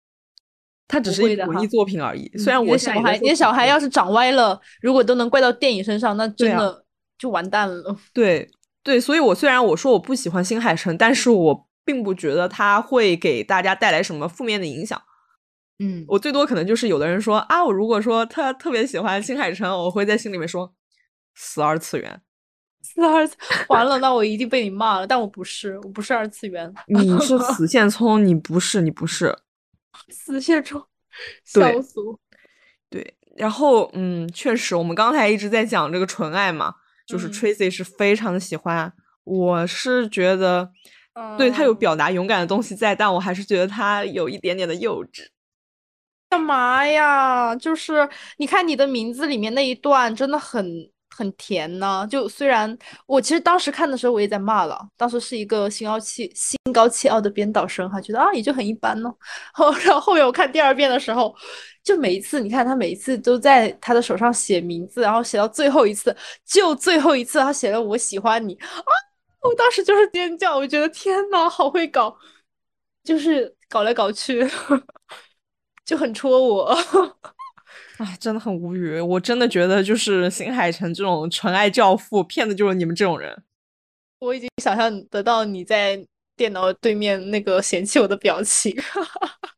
[0.88, 2.32] 它只是一文艺作品而已。
[2.38, 6.86] 虽然我小孩，你的小孩要是长歪了，如果都能怪到电影身上，那真的
[7.18, 7.94] 就完蛋了。
[8.14, 8.50] 对
[8.84, 15.02] 对，所以我虽然我说我不喜欢新海诚，但是我并不觉得他会给大家带来什么负面的影响。
[15.80, 20.76] 嗯，我最多可能就是有的人说啊，我如果说他特别喜欢新海诚，我会在心里面说
[21.34, 22.22] 死二次元，
[22.84, 23.38] 死二次
[23.70, 25.08] 完了，那我一定被你骂了。
[25.08, 29.34] 但我不是，我不是二次元，你是 死线葱，你不是，你不是。
[30.10, 30.84] 死线虫，
[31.46, 32.20] 笑死我！
[32.90, 36.76] 对，然后嗯，确实，我们刚才一直在讲这个纯爱嘛，
[37.08, 38.92] 就是 Tracy 是非常的喜欢。
[39.24, 40.72] 我是觉得，
[41.38, 45.28] 对他有表达勇敢的东西在，但我还是觉得他有一点点的幼稚。
[46.30, 47.56] 干嘛呀？
[47.56, 48.08] 就是
[48.38, 50.90] 你看你的名字里面那一段，真的很。
[51.10, 59.12] 很甜呢，就虽然我其实当时看的时候我也在骂了，当时是一个心高气心高气傲的编导生哈，觉得啊也就很一般呢。
[59.52, 61.34] 后然后后面我看第二遍的时候，
[61.84, 66.16] 就每一次你看他每一次都在他的手上写名字，然后写到最后一次，
[66.46, 68.70] 就最后一次他写了我喜欢你啊，
[69.42, 72.18] 我当时就是尖叫，我觉得天呐，好会搞，
[73.04, 74.46] 就是搞来搞去，
[75.86, 76.76] 就很戳我。
[77.98, 79.00] 哎，真的很无语。
[79.00, 83.44] 我真的觉得，就是新海诚这种纯爱教父，骗的就是你们这种人。
[84.20, 88.76] 我已经想象得到你在电脑对面那个嫌弃我的表情。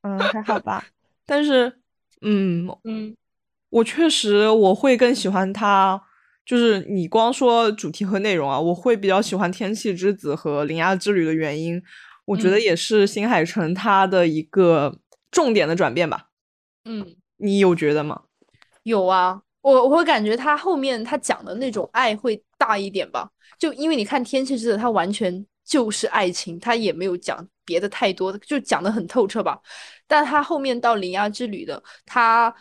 [0.03, 0.85] 嗯，还好吧。
[1.25, 1.79] 但是，
[2.21, 3.15] 嗯嗯，
[3.69, 6.01] 我确实我会更喜欢他。
[6.49, 11.79] 就是你光说主题和内容啊，我会比较喜欢《天气之子》和《铃芽之旅》的原因，
[12.25, 14.97] 我觉得也是新海诚他的一个
[15.29, 16.29] 重点的转变吧。
[16.85, 18.23] 嗯，你有觉得吗？
[18.81, 23.29] 有啊，我我会感觉他后面他讲的那种爱会大一点吧。
[23.59, 29.59] 就因为你看《天气之子》，他完全就是爱情，他也没有讲别的太多的，就讲的很透彻吧。
[30.07, 32.51] 但他后面到《铃芽之旅》的，他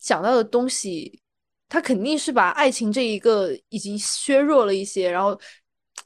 [0.00, 1.20] 讲到的东西。
[1.68, 5.38] 他肯定是把爱情这一个已经削弱了一些，然后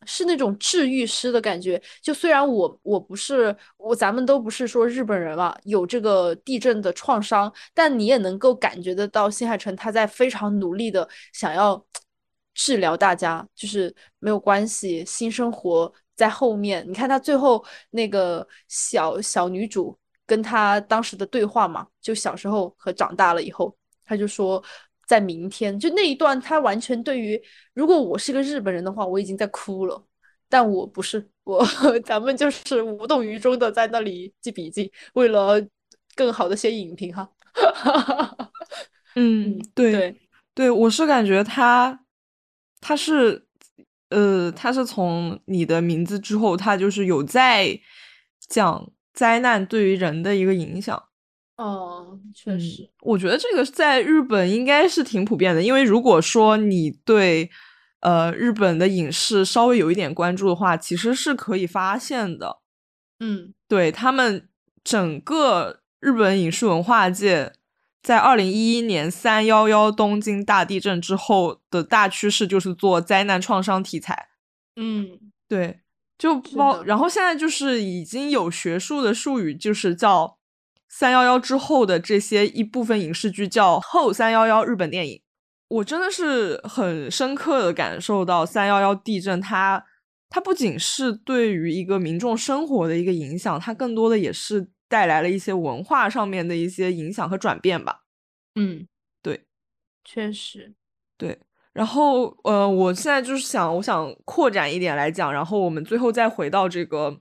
[0.07, 1.81] 是那种治愈师的感觉。
[2.03, 11.85] 就虽然我我不是我，咱们都不是说日本人嘛，有这个地震的创伤，但你也能够感觉得到新海诚他在非常努力的想要
[12.55, 16.83] 治疗大家，就是没有关系，新生活在后面。
[16.89, 24.63] 你看他最后那个小小女主跟他当时的对话嘛，就小时候和长大了以后，他就说。
[25.11, 27.43] 在明天，就那一段，他完全对于，
[27.75, 30.07] 如果我是个日本人的话，我已经在哭了。
[30.49, 31.67] 但我不是，我
[32.07, 35.61] 咱们就是无动于衷的在那里记笔记，为了
[36.15, 37.29] 更好的写影评哈。
[39.17, 40.15] 嗯，对
[40.55, 42.05] 对，我是感觉他，
[42.81, 43.49] 他是，
[44.11, 47.81] 呃，他是从你的名字之后，他就是有在
[48.49, 51.10] 讲灾难对于人的一个影响。
[51.61, 57.51] 哦，确实，我觉得这个在日本应该是挺普遍的，因为如果说你对
[58.01, 62.61] 呃日本的影视稍微有一点关注的话，其实是可以发现的。
[63.19, 64.49] 嗯，对他们
[64.83, 67.53] 整个日本影视文化界，
[68.03, 74.31] 在二零一一年三幺幺东京大地震之后的大趋势就是做灾难创伤题材。
[74.77, 75.81] 嗯，对，
[76.17, 80.40] 就包，然后现在就是已经有学术的术语，就是叫。
[80.93, 85.23] 三幺幺之后的这些一部分影视剧叫后三幺幺日本电影，
[85.69, 89.83] 我真的是很深刻的感受到三幺幺地震，它
[90.29, 98.03] 它不仅是对于一个民众生活的一个影响，它更多的也是带来了一些文化上面的一些影响和转变吧。
[98.57, 98.89] 嗯，
[99.23, 99.47] 对，
[100.05, 100.75] 确实，
[101.17, 101.39] 对。
[101.73, 107.21] 然后呃，我现在就是想，我想扩展一点来讲，然后我们最后再回到这个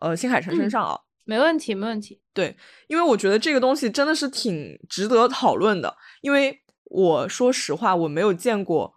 [0.00, 0.98] 呃新海诚身上啊。
[1.30, 2.20] 没问题，没问题。
[2.34, 2.56] 对，
[2.88, 5.96] 因为我觉得这个东西真的是挺值得讨论的。
[6.22, 8.92] 因为我说实话，我没有见过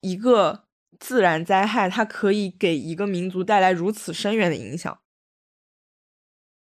[0.00, 0.64] 一个
[0.98, 4.98] 自然灾害，它可以给一个民族带来如此深远的影响。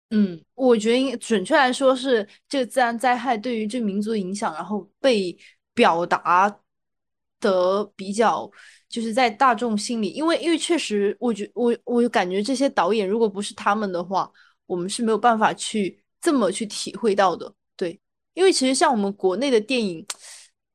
[0.09, 5.37] 嗯，我觉得准确来说是这个自然灾害对于这个民族的影响，然后被
[5.73, 6.53] 表达
[7.39, 8.51] 的比较。
[8.89, 14.29] 就是在大众心里，因为因为确实，我觉我我感觉这些导演如果不是他们的话。
[14.71, 17.99] 我们是没有办法去这么去体会到的，对，
[18.33, 20.05] 因为其实像我们国内的电影，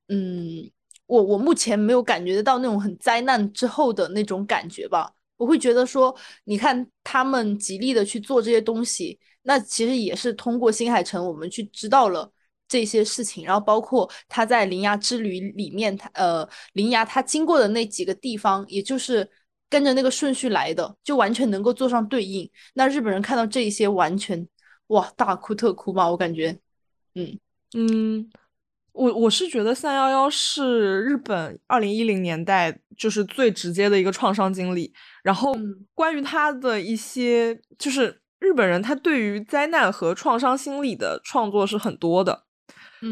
[0.09, 0.71] 嗯，
[1.07, 5.11] 我我目前没有感觉得到那种很灾难之后的那种感觉吧。
[5.39, 12.31] 我会觉得说，你看他们极力的去做这些东西，那其实也是通过新海诚，我们去知道了
[12.69, 19.27] 这些事情，然后包括他在《铃芽之旅》里面，他呃，铃芽他经过的那几个地方，也就是。
[19.69, 22.49] 跟着那个顺序来的，就完全能够做上对应。
[22.75, 24.47] 那日本人看到这一些，完全
[24.89, 26.09] 哇大哭特哭吧？
[26.09, 26.57] 我感觉，
[27.15, 27.39] 嗯
[27.75, 28.31] 嗯，
[28.93, 34.93] 我我是觉得三幺幺是日本二零一零年代就是最直接的一个创伤经历。
[35.25, 35.53] 然后
[35.95, 42.45] 关于他的一些，就是日本人他对于灾难和创伤心理的创作是很多的。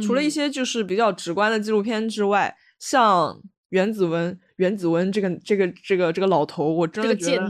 [0.02, 4.38] 除了一些就是比较直观的纪录片之外，像原子温。
[4.56, 7.48] 原子温这个这个这个这个老头，我真的觉得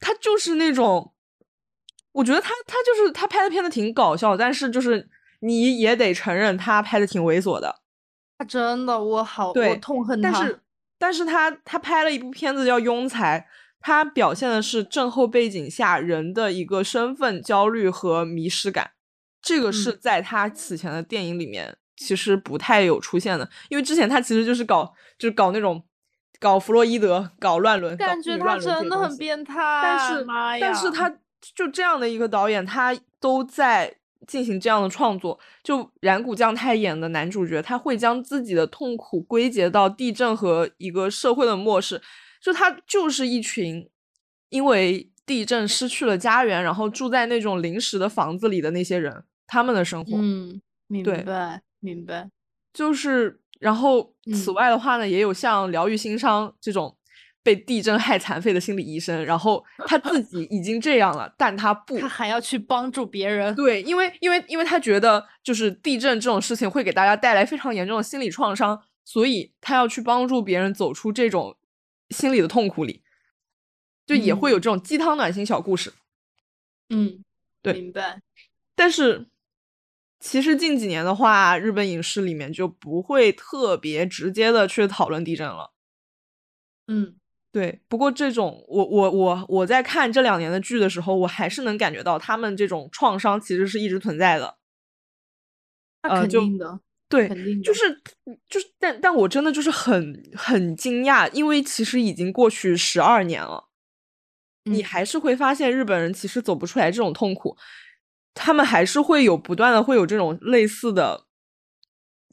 [0.00, 1.14] 他就是那种，
[2.12, 5.08] 我觉得他他就是他拍的片子挺搞笑，但是就是
[5.40, 7.82] 你也得承认他拍的挺猥琐的。
[8.36, 10.60] 他真的我好我痛恨他，但是
[10.98, 13.40] 但是他他拍了一部片子叫《庸才》，
[13.80, 18.90] 他表现的是震后背景下人的一个身份焦虑和迷失感，
[19.40, 25.82] 这个是在他此前的电影里面其实不太有出现的，因为之前他其实就是搞就是搞那种。
[26.40, 29.54] 搞弗洛伊德，搞乱伦，感觉他真的很变态。
[29.82, 30.26] 但是，
[30.60, 31.08] 但是他
[31.54, 33.92] 就这样的一个导演，他都在
[34.26, 35.38] 进行这样的创作。
[35.62, 42.00] 就染谷将太演的男主角，他会将自己的痛苦归结到地震和一个社会的漠视。
[42.40, 43.88] 就他就是一群
[44.50, 50.16] 因为地震失去了家园，然后住在那种临时的房子里的那些人，他们的生活。
[50.16, 52.30] 嗯，明白明白。
[52.72, 56.96] 就是，然后此嗯外的话呢，也有像疗愈心伤这种
[57.42, 63.54] 被地震害残废的心理医生，然后他自 己已经这样了，但他不他还要去帮助别人。
[63.54, 71.56] 对，因为因为因为他觉得就是地震这种事情会给大家带来非常严重的心理创伤，所以他要去帮助别人走出这种
[72.10, 73.02] 心理的痛苦里，
[74.06, 75.94] 就也会有这种鸡汤暖心小故事。
[76.90, 77.24] 嗯，
[77.62, 78.20] 对明白。
[78.74, 79.26] 但是
[80.20, 85.72] 其实近几年的话，日本影视里面就不会特别直接的去讨论地震了。
[86.88, 87.16] 嗯
[87.50, 94.56] 对，不过这种我我我我在看这两年的剧的时候，我还是能感觉到他们这种创伤其实是一直存在的。
[96.02, 97.80] 那肯定的，对肯定，就是
[98.48, 103.68] 就是，但但我真的就是很很惊讶，因为其实已经过去十二年了，
[104.64, 107.56] 你嗯还是会发现日本人其实走不出来这种痛苦，
[108.34, 111.26] 他们还是会有不断的会有这种类似的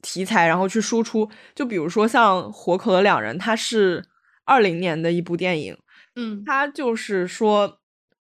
[0.02, 1.30] 题材，然后去输出。
[1.54, 4.04] 就比如说像活口的两人，它是
[4.44, 5.78] 二零年的一部电影，
[6.14, 7.80] 嗯他就是说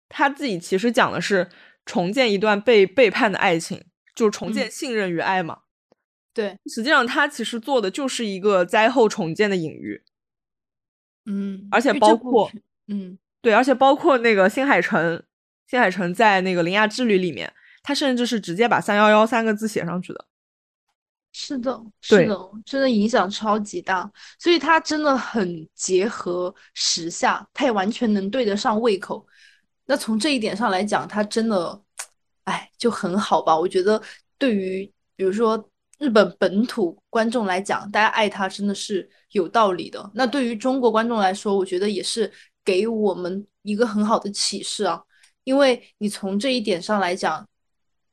[0.08, 1.48] 他自己其实讲的是
[1.86, 3.84] 重建一段被背叛的爱情，
[4.14, 5.60] 就是重建嗯信任与爱嘛。
[6.32, 10.02] 对，实际上，他其实做的就是一个灾后重建的隐喻，
[11.26, 12.50] 嗯，而且包括
[12.86, 15.22] 嗯对，而且包括那个新海诚，
[15.70, 20.26] 新海诚在那个《铃芽之旅》里面，他甚至是直接把“三幺幺”三个字写上去的。
[21.32, 29.24] 是的，是的，真的影响超级大，所以他真的很结合时下，他也完全能对得上胃口。
[29.86, 31.80] 那从这一点上来讲，他真的，
[32.42, 33.56] 哎，就很好吧？
[33.56, 34.02] 我觉得
[34.38, 40.10] 对于比如说日本本土观众来讲，大家爱他真的是有道理的。
[40.14, 42.28] 那对于中国观众来说，我觉得也是
[42.64, 45.00] 给我们一个很好的启示啊，
[45.44, 47.46] 因为你从这一点上来讲，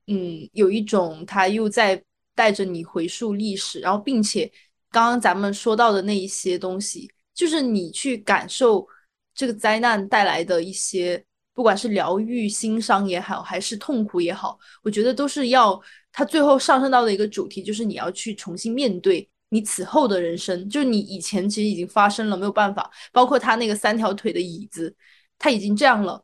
[0.07, 2.01] 嗯，有一种他又在
[2.35, 4.51] 带着你回溯历史，然后并且
[4.89, 8.87] 刚刚咱们说到的那一些东西，就是你去感受
[9.33, 11.23] 这个灾难带来的一些，
[11.53, 15.79] 不管是疗愈、心伤也好，还是痛苦也好，我觉得都是要
[16.11, 19.29] 它最后上升到的一个主题，就是你要去重新面对。
[19.49, 22.91] 你此后的人生，就是你以前其实已经发生了，没有办法。
[23.13, 24.93] 包括他那个三条腿的椅子，
[25.39, 26.21] 他已经这样了，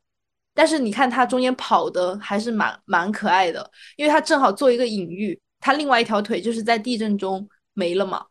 [0.53, 8.25] 但是你看他中间跑的还是蛮蛮可爱的，因为他正好做一个隐喻，他另外一条腿就是在地震中没了嘛。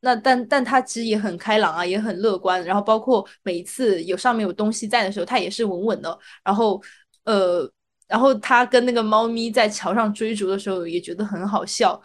[0.00, 2.64] 那但但他其实也很开朗啊，也很乐观。
[2.64, 6.16] 然后包括每一次有上面有东西在的时候，他也是稳稳的。
[6.44, 6.80] 然后
[7.24, 7.68] 呃，
[8.06, 12.00] 然后他跟那个猫咪在桥上追逐的时候，也觉得很好笑，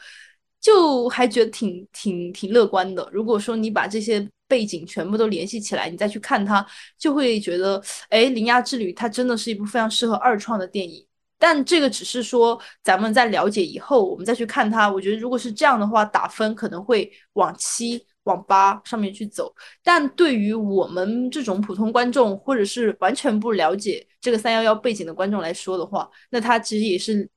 [0.59, 3.07] 就还觉得挺挺挺乐观的。
[3.11, 6.65] 如果说你把这些背景全部都联系起来，你再去看它，
[6.97, 11.05] 就会觉得，哎，《铃芽之旅》它真的是一部非常适合二创的电影。
[11.39, 14.91] 但这个只是说咱们在了解以后，我们再去看它。
[14.91, 19.51] 我觉得如果是这样的话，打分可能会往七、往八上面去走。
[19.81, 27.27] 但对于我们这种普通观众，或者是完全不了解这个三幺幺背景的观众来说的话，那它其实也是，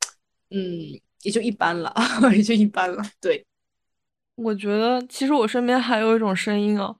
[0.50, 0.60] 嗯，
[1.22, 1.94] 也就一般了，
[2.36, 3.02] 也就一般了。
[3.22, 3.42] 对，
[4.34, 6.94] 我觉得其实我身边还有一种声音啊，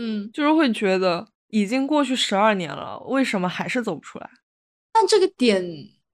[0.00, 4.30] 嗯，就是会觉得已经过去十二年了，为什么还是走不出来？
[4.92, 5.62] 但这个点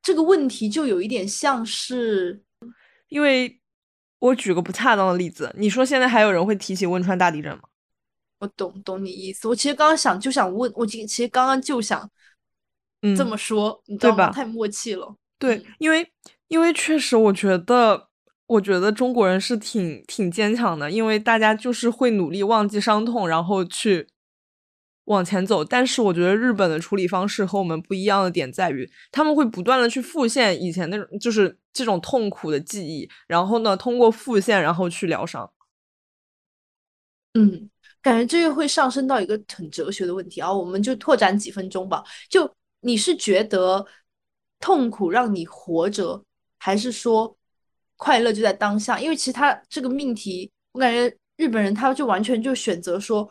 [0.03, 2.43] 这个问题就有一点像是，
[3.09, 3.61] 因为
[4.19, 7.63] 我举个不恰当的例子，你说现在还有人会提起汶川大地震吗？
[8.41, 9.47] 我懂懂你意思。
[9.47, 12.11] 我其实刚刚想就想问，我其其实刚刚就想
[13.03, 15.15] 嗯，这么说，你知道吧太默契了。
[15.39, 16.13] 对嗯，因为
[16.49, 18.09] 因为确实，我觉得，
[18.47, 24.07] 我觉得中国人是挺挺坚强的，因为大家就是会努力忘记伤痛，然后去
[25.07, 25.65] 往前走。
[25.65, 35.51] 但是我觉得日本的处理方式和我们不一样的点在于，他们会不断的去复现以前那种就是这种痛苦的记忆，然后呢，通过复现，然后去疗伤。
[37.35, 37.69] 嗯，
[38.01, 42.03] 感觉这个会上升到一个很哲学的问题啊，我们就拓展几分钟吧。
[42.31, 43.85] 就你是觉得
[44.61, 46.25] 痛苦让你活着，
[46.59, 47.36] 还是说
[47.97, 49.01] 快乐就在当下？
[49.01, 53.29] 因为其实他这个命题，我感觉日本人他就完全就选择说，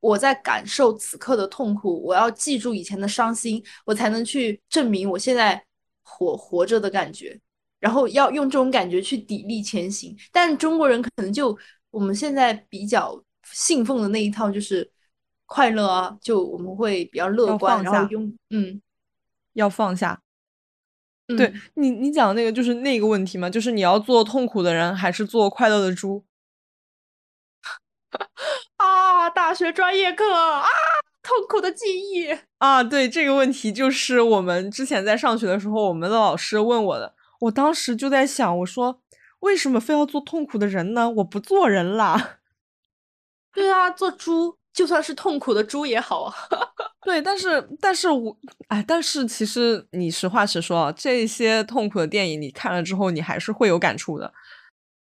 [0.00, 5.64] 我在感受此刻的痛苦，我要记住以前的伤心，我才能去证明我现在
[6.02, 7.40] 活活着的感觉。
[7.80, 10.16] 然后要用这种感觉去砥砺前行。
[10.32, 11.56] 但中国人可能就
[11.90, 14.90] 我们现在比较信奉的那一套就是
[15.44, 18.80] 快乐啊，就我们会比较乐观，然后用嗯
[19.52, 20.18] 要放下。
[21.28, 26.24] 嗯对你，你讲的那个就是那个问题嘛，就是你要做痛苦的人，还是做快乐的猪？
[28.76, 30.62] 啊，大学专业课啊，
[31.22, 32.82] 痛苦的记忆啊！
[32.84, 37.14] 对这个问题，就是我们之前在上学的时候，我们的老师问我的。
[37.40, 39.00] 我当时就在想，我说
[39.40, 41.10] 为什么非要做痛苦的人呢？
[41.10, 42.38] 我不做人啦。
[43.52, 46.34] 对啊，做猪就算是痛苦的猪也好啊。
[47.04, 48.36] 对，但是但是我
[48.68, 54.32] 哎，但是其实你实话实说啊，这些痛苦的电影你看了之后，你还是会有感触的。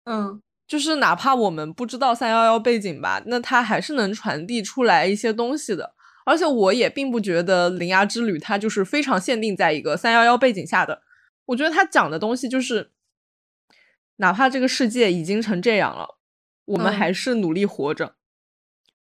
[0.06, 0.42] 嗯。
[0.68, 5.96] 就是哪怕我们不知道三幺幺背景吧，那它还是能传递出来一些东西的。
[6.28, 11.02] 而且我也并不觉得《铃芽之旅》它就是非常限定在一个三幺幺背景下的。
[11.48, 12.92] 我觉得它讲的东西就是，
[14.18, 16.20] 哪怕这个世界已经成这样了，
[16.66, 18.14] 我们还是努力活着。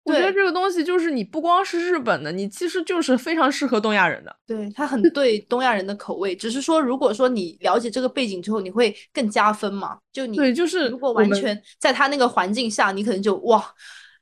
[0.07, 4.37] 我觉得这个东西就是你不光是日本的，你其实就是非常适合东亚人的。
[4.47, 6.37] 对，它很对东亚人的口味。
[6.37, 9.99] 只是说，如果说你了解这个背景之后，你会更加分嘛？
[10.13, 13.65] 就你对，就是如果完全在他那个环境下，你可能就哇，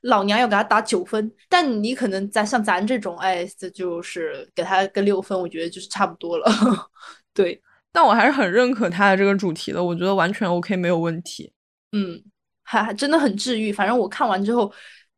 [0.01, 1.31] 老娘要给他打九分。
[1.47, 6.51] 但你可能在像咱这种，哎，这就是给他个六分，我觉得就是差不多了。
[7.31, 7.61] 对，
[7.91, 11.53] 但我还是很认可他的这个主题的，我觉得完全 OK，没有问题。
[11.91, 12.19] 嗯，
[12.63, 13.71] 还还真的很治愈。
[13.71, 14.73] 反正我看完之后。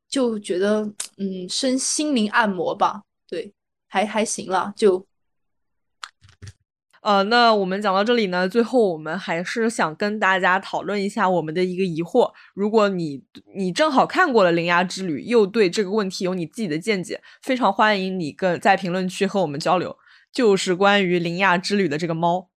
[0.09, 0.81] 就觉得
[1.17, 3.53] 嗯，身心灵按摩吧，对，
[3.87, 5.05] 还还行了，就，
[7.01, 12.31] 呃，那我们讲到这里呢，最后我们还是想跟大家讨论一下我们的一个疑惑。
[12.53, 13.23] 如果你
[13.55, 19.97] 你正好看过了《铃芽之旅》，又对这个问题有你自己的见解，非常欢迎你跟在评论区和我们交流。
[20.33, 22.49] 就是关于《铃芽之旅》的这个猫。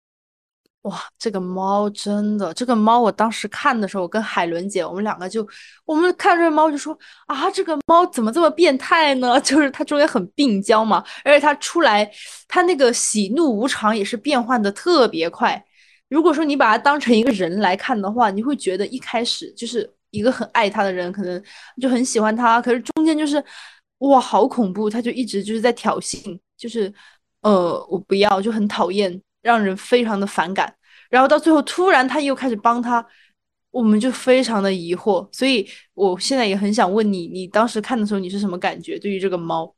[0.88, 5.46] 哇，这个猫真的，这个猫我当时看的时候，我跟海伦姐，我们两个就，
[5.84, 9.38] 我们看这个猫就说啊，这个猫怎么这么变态呢？
[9.42, 12.10] 就是它中间很病娇嘛，而且它出来，
[12.46, 15.62] 它那个喜怒无常也是变换的特别快。
[16.08, 21.42] 如果说你把它当成一个人来看的话，你会觉得一开始就是一个很爱它的人，可能
[21.80, 23.42] 就很喜欢它，可是中间就是
[23.98, 26.92] 哇，好恐怖，它就一直就是在挑衅，就是
[27.42, 29.20] 呃，我不要，就很讨厌。
[29.40, 30.74] 让人非常的反感，
[31.08, 33.04] 然后到最后突然他又开始帮他，
[33.70, 35.26] 我们就非常的疑惑。
[35.32, 38.98] 所以我现在也很想问你，你当时看的时候你是什么感觉？
[38.98, 39.74] 对于这个猫？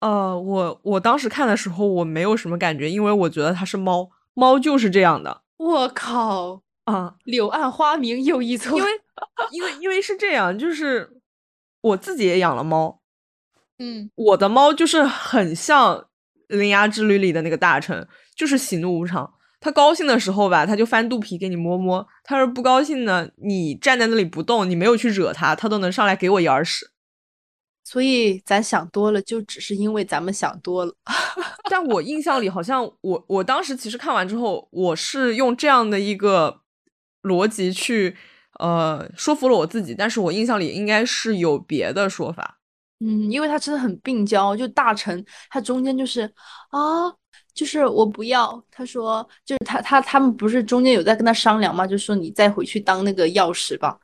[0.00, 5.42] 呃，我我当时看的时候我没有什么感觉，因为我觉得它是猫，猫就是这样的。
[5.58, 7.14] 我靠啊！
[7.24, 8.90] 柳暗花明又一村， 因为
[9.52, 11.20] 因为因为是这样，就是
[11.80, 13.00] 我自己也养了猫，
[13.78, 15.96] 嗯，我的猫就是很像
[16.48, 18.08] 《铃芽之旅》里的那个大臣。
[18.34, 19.30] 就是喜怒无常，
[19.62, 26.90] 他高兴的时候吧，他就翻肚皮给你摸摸；他是不高兴呢，你站在那里不动，你没有去惹他，他都能上来给我一耳屎。
[27.84, 30.92] 所以咱想多了，就只是因为咱们想多了。
[31.70, 36.62] 但我印象里好像，我我当时其实看完之后，我是用这样的一个
[37.22, 38.16] 逻辑去
[38.58, 42.58] 呃说服了我自己，但是我印象里应该是有别的说法。
[42.98, 46.22] 嗯，因为他真的很病娇，就大臣他中间就是
[46.70, 47.14] 啊。
[47.54, 51.86] 就是我不要，他说，就是他他他们不是中间有在跟他商量吗？
[51.86, 53.98] 就说你再回去当那个药师吧。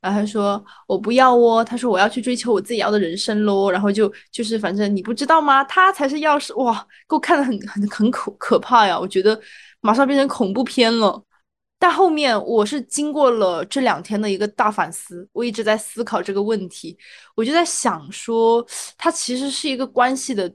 [0.00, 3.70] 然后他说我不要哦，他说我要去追求我自己要的人生喽。
[3.70, 5.62] 然后就就是反正你不知道吗？
[5.64, 8.98] 他才是药师哇，给我看的很很很可可怕呀！
[8.98, 9.38] 我觉得
[9.80, 11.22] 马上变成恐怖片了。
[11.78, 16.96] 但后面我是经过了这两天的一个大反思，我一直在思考这个问题，
[17.34, 20.50] 我就在想说，它其实是一个关系的。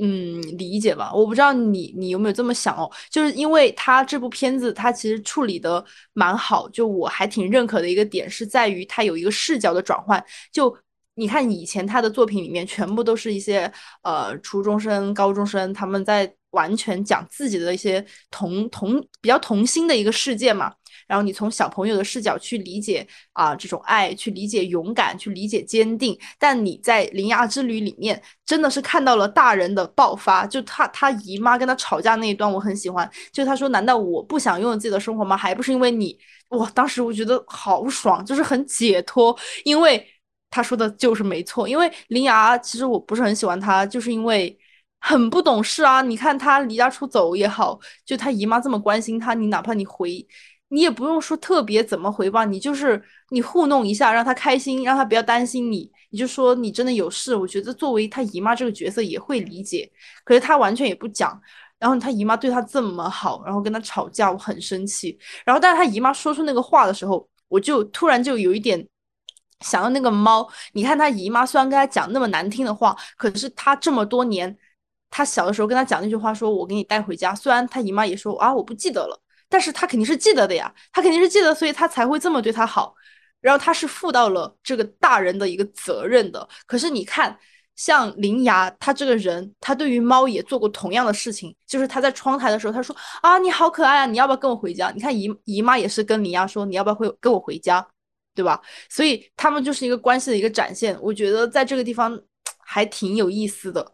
[0.00, 1.12] 嗯，理解吧？
[1.12, 2.90] 我不知道你你有没有这么想哦？
[3.10, 5.84] 就是因为他这部片子，他其实处理的
[6.14, 10.24] 蛮好，就我还挺认可的一个点是在于他有一个视角的转换。
[10.50, 10.74] 就
[11.16, 13.70] 你看以前他的作品里面，全部都是一些
[14.02, 20.72] 呃初中生、高中生，他们在完全讲自己的一些童童比较童心的一个世界嘛。
[21.06, 26.16] 然后你从小朋友的视角去理解啊，这种爱，去理解勇敢，去理解坚定。
[26.38, 30.46] 但你在《铃芽之旅》里面，真的是看到了大人的爆发。
[30.46, 33.08] 就他他姨妈跟他吵架那一段，我很喜欢。
[33.32, 35.36] 就他说：“难道我不想拥有自己的生活吗？
[35.36, 36.16] 还不是因为你？”
[36.50, 39.36] 哇，当时我觉得好爽，就是很解脱。
[39.64, 40.06] 因为
[40.48, 41.68] 他说的就是没错。
[41.68, 44.56] 因为林芽其实我不是很喜欢他，就是因为
[45.00, 46.02] 很不懂事啊。
[46.02, 50.26] 你看他离家出走也好，就他姨妈这么关心他，你哪怕你回。
[50.72, 55.90] 你也不用说特别怎么回报，你就是你糊弄一下，让他开心，让他不要担心你。
[56.10, 59.90] 你就说你真的有事，我觉得作为他姨妈这个角色也会理解。
[60.22, 61.36] 可是他完全也不讲，
[61.76, 65.18] 然后他姨妈对他这么好，然后跟他吵架，我很生气。
[65.44, 68.86] 然后但是他姨妈说出那个话的时候，我就突然就有一点
[69.62, 70.48] 想要那个猫。
[70.72, 74.56] 你看他姨妈虽然跟他讲那么难听的话，可是他这么多年，
[75.10, 77.34] 他小的时候跟他讲那句话，说我给你带回家。
[77.34, 79.20] 虽然他姨妈也说啊，我不记得了。
[79.48, 82.94] 但是他肯定是记得的呀，他肯定是记得，所以他才会这么对他好。
[83.40, 86.48] 然后他是负到了这个大人的一个责任的。
[86.66, 87.36] 可是你看，
[87.74, 94.90] 像林芽，她这个人，她对于猫也做过同样的事情，就是她在窗台的时候，她说啊，你好可爱啊，你要不要跟我回家？
[94.94, 97.84] 你看姨姨妈也是跟林芽说，你要不要会跟我回家，
[98.34, 98.60] 对吧？
[98.88, 102.16] 所以他们就是一个关系的一个展现，我觉得在这个地方
[102.62, 103.84] 还挺有意思的，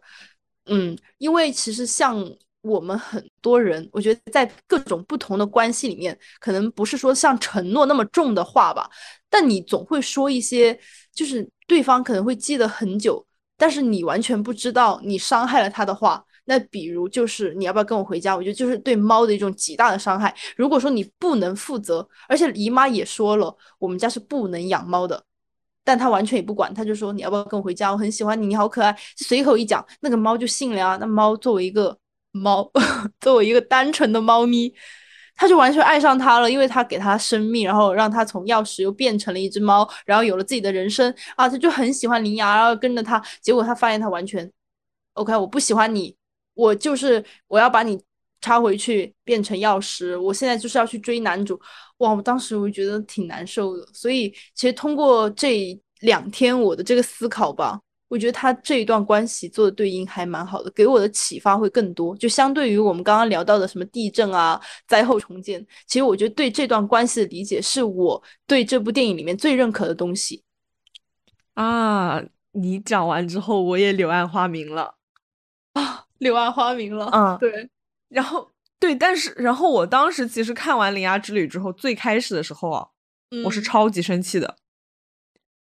[0.67, 2.23] 嗯，因为其实像
[2.61, 8.89] 我们很多人，我觉得在各种不同的关系里面，可能不是说像承诺那么重的话吧，
[9.29, 10.77] 但你总会说一些，
[11.13, 13.25] 就是对方可能会记得很久。
[13.59, 18.35] 但是你完全不知道你伤害了他的话，那比如就是你要不要跟我回家？
[18.35, 20.35] 我觉得就是对猫的一种极大的伤害。
[20.55, 25.23] 如果说你不能负责，而且姨妈也说了，我们家是不能养猫的，
[25.87, 27.89] 但他完全也不管，他就说你要不要跟我回家？
[27.89, 28.93] 我很喜欢你，你好可爱。
[29.15, 30.97] 随口一讲，那个猫就信了啊。
[30.99, 31.97] 那猫作为一个
[32.33, 32.69] 猫，
[33.21, 34.73] 作为一个单纯的猫咪。
[35.39, 41.47] 他就完全爱上他了，因为他给他生命，然后让他从钥匙又变成了一只猫，然后有了自己的人生啊！
[41.47, 43.23] 他就很喜欢林芽，然后跟着他。
[43.39, 44.51] 结果他发现他完全
[45.13, 46.13] ，OK，我不喜欢你，
[46.55, 47.97] 我就是我要把你
[48.41, 50.19] 插回去变成钥匙。
[50.19, 51.59] 我现在就是要去追男主，
[51.97, 52.13] 哇！
[52.13, 53.87] 我当时我觉得挺难受的。
[53.93, 57.79] 所以其实通过这两天我的这个思考吧。
[58.09, 62.15] 我觉得他这一段关系做的对应还蛮好的，给我的启发会更多。
[62.15, 64.57] 就相对于我们刚刚聊到的什么地震啊、
[64.87, 70.41] 灾后重建，其实我觉得对这段关系的理解是我对这部电影里面最认可的东西。
[71.55, 72.23] 啊，
[72.53, 74.95] 你讲完之后，我也柳暗花明了
[75.73, 77.09] 啊，柳暗花明了。
[77.11, 77.69] 嗯，对。
[78.09, 82.87] 然后对，但是然后我当时其实看完《铃芽之旅》之后，最开始的时候啊，
[83.45, 84.57] 我是超级生气的。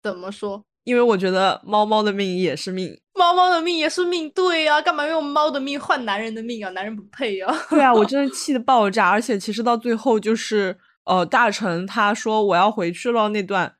[0.02, 0.64] 怎么说？
[0.86, 6.70] 因为我觉得猫猫的命也是命，猫猫的命也是命，对呀，干嘛用猫的命换男人的命啊？
[6.72, 7.48] 男人不配呀！
[7.70, 9.10] 对啊，我真的气得爆炸。
[9.10, 13.76] 而且其实到最后就是，呃，大成他说我要回去了那段，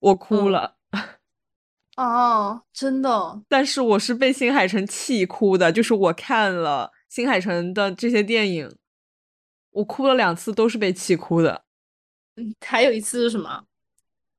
[0.00, 0.76] 我哭了。
[1.94, 3.42] 啊，真的。
[3.48, 8.70] 但是我是被新海诚气哭的，就是我看了新海诚的这些电影，
[9.70, 11.62] 我哭了两次，都是被气哭的。
[12.36, 13.64] 嗯，还有一次是什么？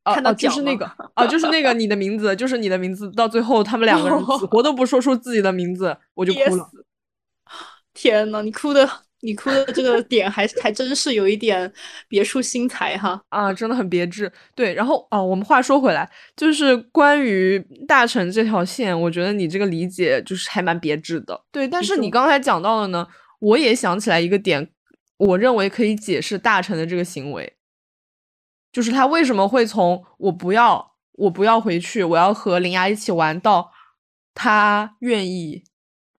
[0.05, 3.11] 看到就是那个啊，就是那个你的名字，就是你的名字。
[3.11, 6.70] 到最后，他们两个人死活都不说出自己的名字，我就哭了。
[7.93, 8.89] 天呐，你哭的，
[9.22, 11.72] 你哭的这个点还还真是有一点
[12.07, 13.22] 别出心裁哈。
[13.30, 14.32] 啊，真的很别致。
[14.55, 21.39] 对，然后哦，我们话说回来，就是关于大成这条线，我觉得你这个理解就是还蛮别致的。
[21.51, 23.07] 对，但是你刚才讲到的呢，
[23.39, 24.70] 我也想起来一个点，
[25.17, 27.53] 我认为可以解释大成的这个行为。
[28.72, 33.72] 就是他为什么会从我不要我不要回去，我要和林芽一起玩到
[34.34, 35.63] 他愿意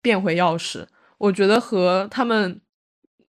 [0.03, 0.86] 变回钥匙？
[1.18, 2.61] 我觉得和他们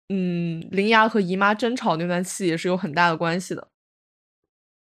[0.08, 3.68] 嗯林芽和姨妈争吵那段戏也是有很大的关系的。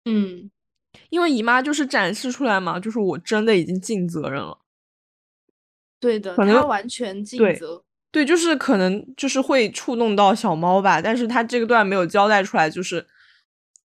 [0.05, 0.49] 嗯，
[1.09, 4.59] 因为姨妈就是展示出来嘛，就是我真的已经尽责任了。
[5.99, 7.83] 对的，他完全尽责。
[8.11, 13.05] 对，就是可能就是会触动到小猫吧，但是他这个段没有交代出来，就是。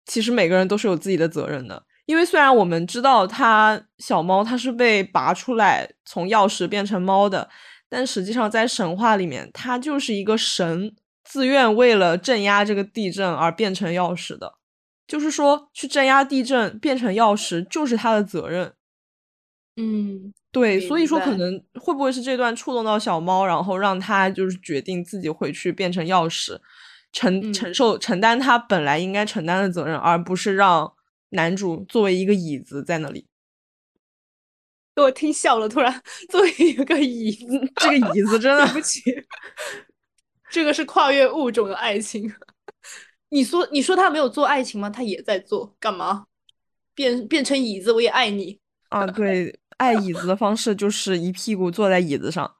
[0.05, 7.49] 其实每个人都是有自己的责任的，因为虽然我们知道它小猫它是被拔出来从钥匙变成猫的，
[7.89, 10.93] 但实际上在神话里面，它就是一个神
[11.33, 14.53] 自愿为了镇压这个地震而变成钥匙的，
[15.07, 18.75] 就是说去镇压地震变成钥匙就是他的责任。
[19.77, 26.59] 嗯，对，所以说可能会不会是这段触动到小猫，然后让他就是决定自己回去变成钥匙。
[27.13, 30.93] 承承受承担他本来应该承担的责任，而不是让
[31.31, 33.27] 男主作为一个椅子在那里。
[34.95, 39.01] 给我听笑了，突然 作为一个椅子，这个椅子真的对不起。
[40.53, 42.33] 这个是跨越物种的爱情。
[43.31, 44.91] 你说你说他没有做爱情吗？
[44.91, 46.27] 他也在做，干嘛？
[46.95, 49.07] 变变成椅子，我也爱你啊！
[49.07, 52.55] 对，爱椅子的方式就是一屁股坐在椅子上，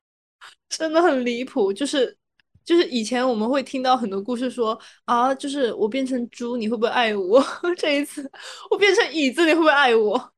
[0.71, 2.17] 真的很离谱，就是。
[2.65, 7.45] 就是以前我们会听到很多故事说啊，就是我变成猪，你会不会爱我？
[7.77, 8.31] 这一次
[8.71, 10.33] 我变成椅子，你会不会爱我？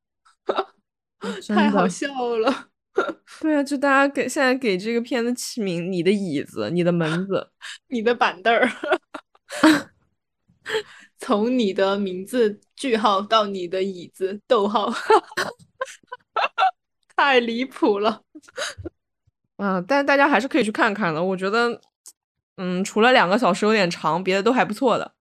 [1.54, 2.68] 太好笑了。
[3.40, 7.50] 对啊，就大家给现在给这个片子起名，你的椅子，你的门子，
[7.88, 8.70] 你的板凳儿，
[11.18, 14.92] 从你的名字句号到你的椅子逗号，
[17.16, 18.22] 太离谱了。
[19.56, 21.80] 嗯，但大家还是可以去看看的，我觉得。
[22.56, 25.12] 嗯，除了两个小时有点长，别的都还不错的。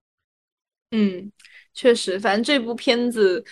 [0.91, 1.32] 嗯，
[1.74, 3.43] 确实，反正这部片子，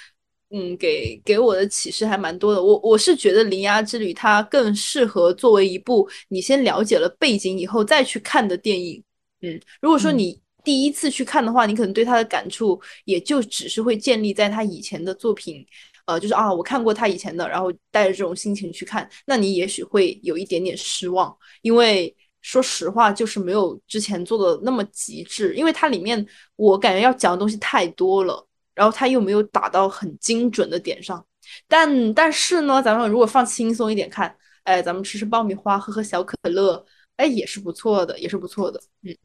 [0.53, 2.61] 嗯，给给我的启示还蛮多的。
[2.61, 9.01] 我我是觉得《铃芽之旅》它更适合作为一部你先了解了背景以后再去看的电影。
[9.41, 15.65] 嗯，如果说你第一次去看的话，你可能对它的感触也就只是会建立在他以前的作品
[16.05, 26.25] 呃，就是啊，我看过他以前的，然后带着这种心情去看，那你也许会有一点点失望，因为说实话，就是没有之前做的那么极致，因为它里面
[26.55, 31.25] 我感觉要讲的东西太多了，然后他又没有打到很精准的点上。
[31.67, 36.85] 但但是呢，咱们如果放轻松一点看，哎，咱们吃吃爆米花，喝喝小可乐，
[37.17, 38.81] 哎，也是不错的，也是不错的。
[39.03, 39.17] 嗯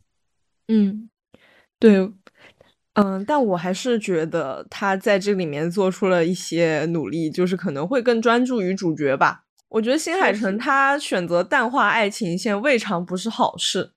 [0.68, 1.10] 嗯，
[1.78, 2.12] 对。
[2.94, 9.42] 嗯，但我还是觉得他在这里面做出了一些努力，就是可能会更专注于主角吧。
[9.68, 13.92] 我觉得新海诚他选择淡化爱情线，未尝不是好事，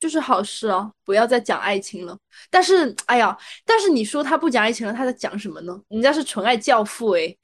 [0.00, 2.18] 就是好事哦，不要再讲爱情了。
[2.50, 5.80] 但是，哎呀，但是你说他不讲爱情了，他在讲什么呢？
[5.88, 7.38] 人家是纯爱教父诶，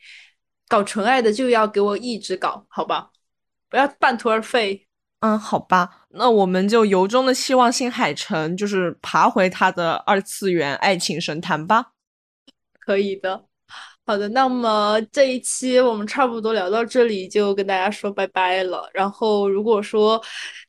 [0.66, 3.10] 搞纯爱的就要给我一直搞，好吧，
[3.68, 4.86] 不要半途而废。
[5.20, 11.92] 嗯，好吧，那我们就由衷的希望新海诚就是爬回他的二次元爱情神坛吧。
[12.78, 13.45] 可以的，
[14.06, 18.88] 好的，那么这一期我们差不多聊到这里，就跟大家说拜拜了。
[18.94, 20.22] 然后如果说。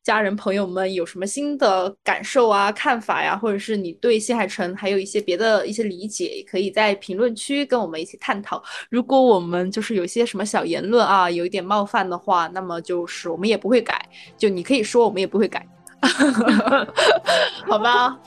[0.04, 8.64] 家人朋友们有什么新的感受啊、看法呀，或者是你对新海诚还有一些别的一些理解，也可以在评论区跟我们一起探讨。
[8.90, 14.02] 如果我们就是有些什么小言论啊，有一点冒犯的话，那么就是我们也不会改，
[14.38, 15.68] 就你可以说，我们也不会改，
[17.68, 18.18] 好吧？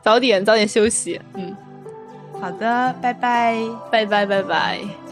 [0.00, 1.56] 早点早点休息，嗯，
[2.40, 3.56] 好的，拜拜，
[3.90, 5.07] 拜拜，拜拜。